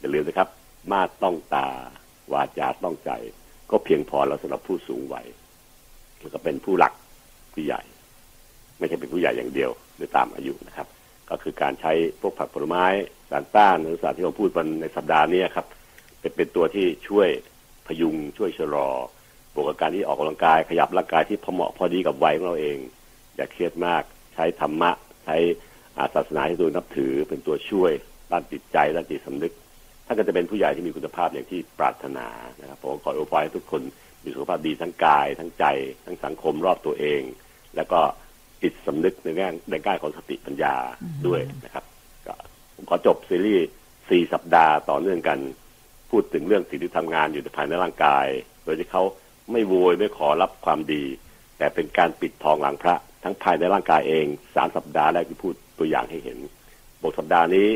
[0.00, 0.48] อย่าลืมนะครับ
[0.92, 1.68] มาต้องตา
[2.32, 3.10] วาจาต้องใจ
[3.70, 5.26] ก็เพียงพอแล้วสำหรับผู้สูงวัย
[6.20, 6.92] แล้วก็เป็นผู้หลัก
[7.54, 7.82] ผู้ใหญ่
[8.78, 10.88] ไม่ใช่เป็นผู้ใหญ่อย่างเดียวหรือตามอายุนะครับ
[11.30, 12.84] ก็คือการใช้พวกผักผลไม้
[13.30, 15.66] สารต้านหรือสารที่เราพูดวันในสัปดาห์นี้ครับ
[16.20, 17.28] เป็นเป็นตัวที่ช่วย
[17.86, 18.88] พยุงช่วยชะลอ
[19.54, 22.78] บวกกับการที่ออกกำลังกายขยับร่างกายที่พอเหมาะพอดีกับวัยของเราเอง
[23.36, 24.02] อย่าเครียดมาก
[24.34, 24.90] ใช้ธรรมะ
[25.24, 25.36] ใช้
[26.14, 27.92] ศาสนาที่ตัวนับถือเป็นตัวช่วย
[28.30, 29.52] ด้านจิตใจด้านจิตสำนึก
[30.06, 32.26] ถ้านก็จะเป็นผู้ใหญ่ที่มีคุณภาพอย่างที่ปรารถนา
[32.60, 33.82] นะครับผมขออวยพรให้ทุกคน
[34.24, 35.64] มีสุขภาพดีทั้งกาย ทั้งใจ
[36.04, 37.22] ทั้งสังคมรอบตัวเอง
[37.76, 38.00] แล้วก็
[38.62, 40.74] จิตสำนึกในแง่ในแง่ของสติปัญญา
[41.26, 41.84] ด้วยนะครับ
[42.26, 42.34] ก็
[42.74, 43.66] ผมขอจบซีรีส์
[44.10, 45.38] สี่สัปดาห์ต่อเนื่องกัน
[46.10, 48.26] พูดถึงเรื่องสิ่งที่ทำงานอยู่ภายในร่างกาย
[48.64, 49.02] โดยที่เขา
[49.52, 51.04] ไม่โวยไม่ขอรับความดี
[51.58, 56.38] แต่เป็นการปิดทองหลังพระ ทั้งภายในร่างกายเองสามสัปดาห์แรกที่พูด ตัวอย่างให้เห็น
[57.02, 57.68] บทสัปดาห์นี้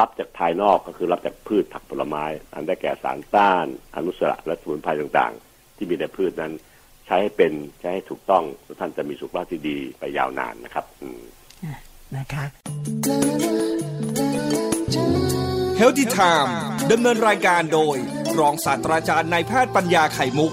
[0.00, 6.52] รับจากภายนอกก็คือรับจากพืชผักผลไม้ อันได้แก่สารต้าน อนุสระและสมุนไพรต่างๆ ที่มีในพืชนั้น
[7.06, 11.22] ใช้ให้เป็นใช้ให้ถูกต้องทุกท่านจะมีสุขภาพที่ดีไปยาวนานนะครับอืม
[12.16, 12.44] นะคะ
[15.76, 16.56] เฮลติไทม์
[16.92, 17.96] ดำเนินรายการโดย
[18.38, 20.52] รองศาสตราจารย์นายแพทย์ปัญญาไข่มุก